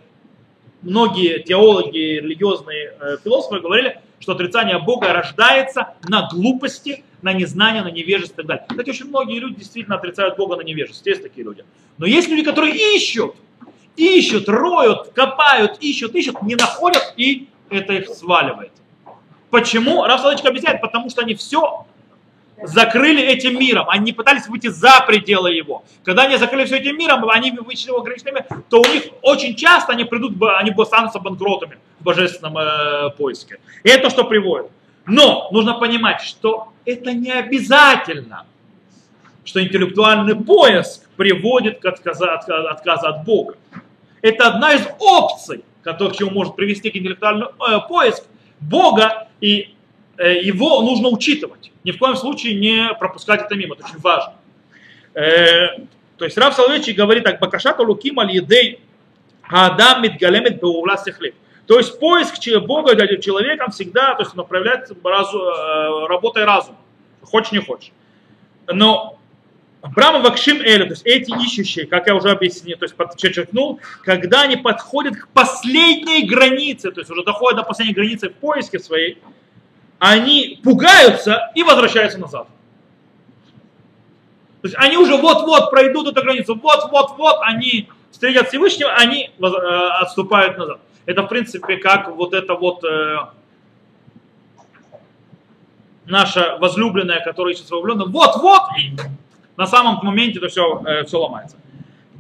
[0.83, 7.91] многие теологи, религиозные э, философы говорили, что отрицание Бога рождается на глупости, на незнание, на
[7.91, 8.67] невежестве и так далее.
[8.69, 11.13] Кстати, очень многие люди действительно отрицают Бога на невежестве.
[11.13, 11.65] Есть такие люди.
[11.99, 13.35] Но есть люди, которые ищут,
[13.99, 18.73] ищут, роют, копают, ищут, ищут, не находят, и это их сваливает.
[19.51, 20.05] Почему?
[20.05, 21.87] Раф Соловейчик объясняет, потому что они все
[22.63, 25.85] закрыли этим миром, они пытались выйти за пределы его.
[26.05, 29.93] Когда они закрыли все этим миром, они вышли его ограниченными, то у них очень часто
[29.93, 33.59] они придут, они останутся банкротами в божественном э, поиске.
[33.85, 34.71] И это что приводит.
[35.07, 38.45] Но нужно понимать, что это не обязательно,
[39.45, 43.57] что интеллектуальный поиск приводит к отказу, отказу от Бога.
[44.23, 45.65] Это одна из опций,
[46.11, 48.25] к чему может привести к интеллектуальному э, поиск
[48.61, 49.75] Бога, и
[50.17, 51.71] э, его нужно учитывать.
[51.85, 54.35] Ни в коем случае не пропускать это мимо, это очень важно.
[55.15, 55.79] Э,
[56.17, 58.81] то есть Рав Соловейчик говорит так, Бакашата Луким аль едей
[59.43, 61.35] Адам мидгалемет беувла сехлит.
[61.67, 62.35] То есть поиск
[62.67, 66.79] Бога человеком всегда то есть, направляется разу, э, работой разума.
[67.23, 67.93] Хочешь, не хочешь.
[68.67, 69.18] Но
[69.83, 74.43] Брама Вакшим Эля, то есть эти ищущие, как я уже объяснил, то есть подчеркнул, когда
[74.43, 79.23] они подходят к последней границе, то есть уже доходят до последней границы в поиске своей,
[80.01, 82.49] они пугаются и возвращаются назад.
[84.63, 89.45] То есть они уже вот-вот пройдут эту границу, вот-вот-вот они встретят Всевышнего, они э,
[90.01, 90.81] отступают назад.
[91.07, 93.19] Это, в принципе, как вот это вот э,
[96.07, 98.63] наша возлюбленная, которая ищет своего влюбленного, вот-вот,
[99.59, 101.57] на самом моменте это все, э, все ломается.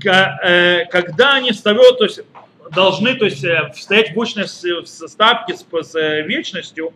[0.05, 2.21] Э, когда они встают, то есть
[2.73, 5.95] должны то есть, э, стоять в очной ставке с, с
[6.25, 6.93] вечностью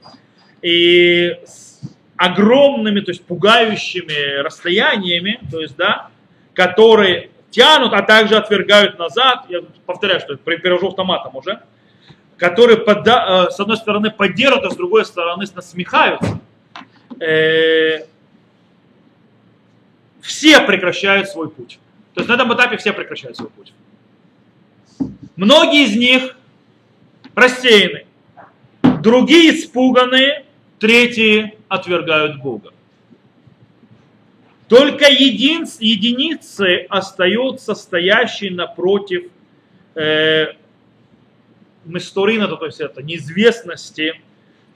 [0.61, 1.81] и с
[2.17, 6.11] огромными, то есть пугающими расстояниями, то есть, да,
[6.55, 11.61] которые тянут, а также отвергают назад, я повторяю, что перевожу автоматом уже,
[12.37, 16.41] которые с одной стороны поддерживают, а с другой стороны насмехаются,
[17.21, 18.07] э,
[20.23, 21.79] все прекращают свой путь.
[22.15, 23.73] То есть на этом этапе все прекращают свой путь.
[25.37, 26.37] Многие из них
[27.35, 28.07] рассеяны,
[29.03, 30.47] другие испуганные,
[30.79, 32.73] третьи отвергают Бога.
[34.69, 39.25] Только един, единицы остаются стоящие напротив
[39.95, 40.55] э,
[41.85, 44.21] Месторина, то есть это неизвестности,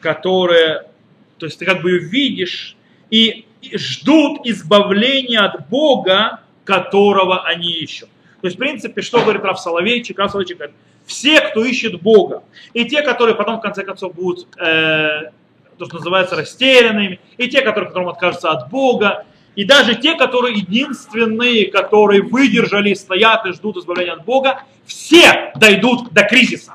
[0.01, 0.91] которые,
[1.39, 2.77] то есть ты как бы ее видишь
[3.11, 8.09] и ждут избавления от Бога, которого они ищут.
[8.41, 10.19] То есть, в принципе, что говорит Раф Соловейчик?
[10.19, 10.77] Раф Соловейчик говорит,
[11.07, 12.43] все, кто ищет Бога,
[12.75, 15.31] и те, которые потом, в конце концов, будут, э,
[15.79, 19.25] то, что называется, растерянными, и те, которые, которым откажутся от Бога,
[19.55, 26.13] и даже те, которые единственные, которые выдержали, стоят и ждут избавления от Бога, все дойдут
[26.13, 26.75] до кризиса.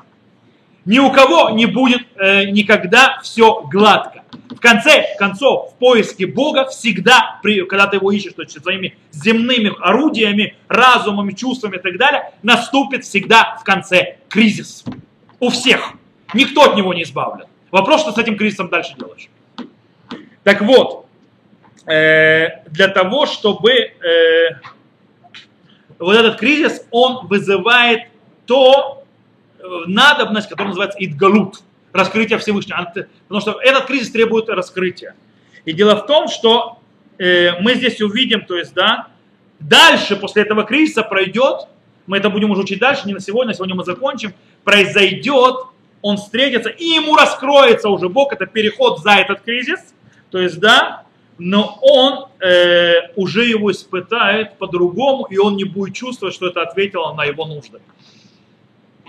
[0.84, 4.21] Ни у кого не будет э, никогда все гладко.
[4.32, 8.96] В конце концов, в поиске Бога всегда, при, когда ты его ищешь то есть, своими
[9.10, 14.84] земными орудиями, разумами, чувствами и так далее, наступит всегда в конце кризис.
[15.40, 15.92] У всех.
[16.34, 17.46] Никто от него не избавлен.
[17.70, 19.28] Вопрос, что с этим кризисом дальше делаешь.
[20.44, 21.06] Так вот,
[21.86, 23.92] э, для того, чтобы э,
[25.98, 28.08] вот этот кризис, он вызывает
[28.46, 29.02] то,
[29.86, 32.92] надобность, которая называется идгалут, раскрытие Всевышнего.
[33.28, 35.14] Потому что этот кризис требует раскрытия.
[35.64, 36.78] И дело в том, что
[37.18, 39.08] э, мы здесь увидим, то есть, да,
[39.60, 41.68] дальше после этого кризиса пройдет,
[42.06, 45.56] мы это будем уже учить дальше, не на сегодня, сегодня мы закончим, произойдет,
[46.00, 49.94] он встретится, и ему раскроется уже Бог, это переход за этот кризис,
[50.30, 51.04] то есть, да,
[51.38, 57.14] но он э, уже его испытает по-другому, и он не будет чувствовать, что это ответило
[57.14, 57.80] на его нужды.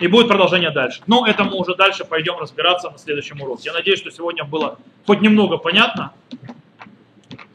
[0.04, 1.02] И будет продолжение дальше.
[1.08, 3.62] Но это мы уже дальше пойдем разбираться на следующем уроке.
[3.68, 6.12] Я надеюсь, что сегодня было хоть немного понятно.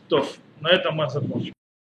[0.08, 0.26] То,
[0.58, 1.52] на этом мы закончим.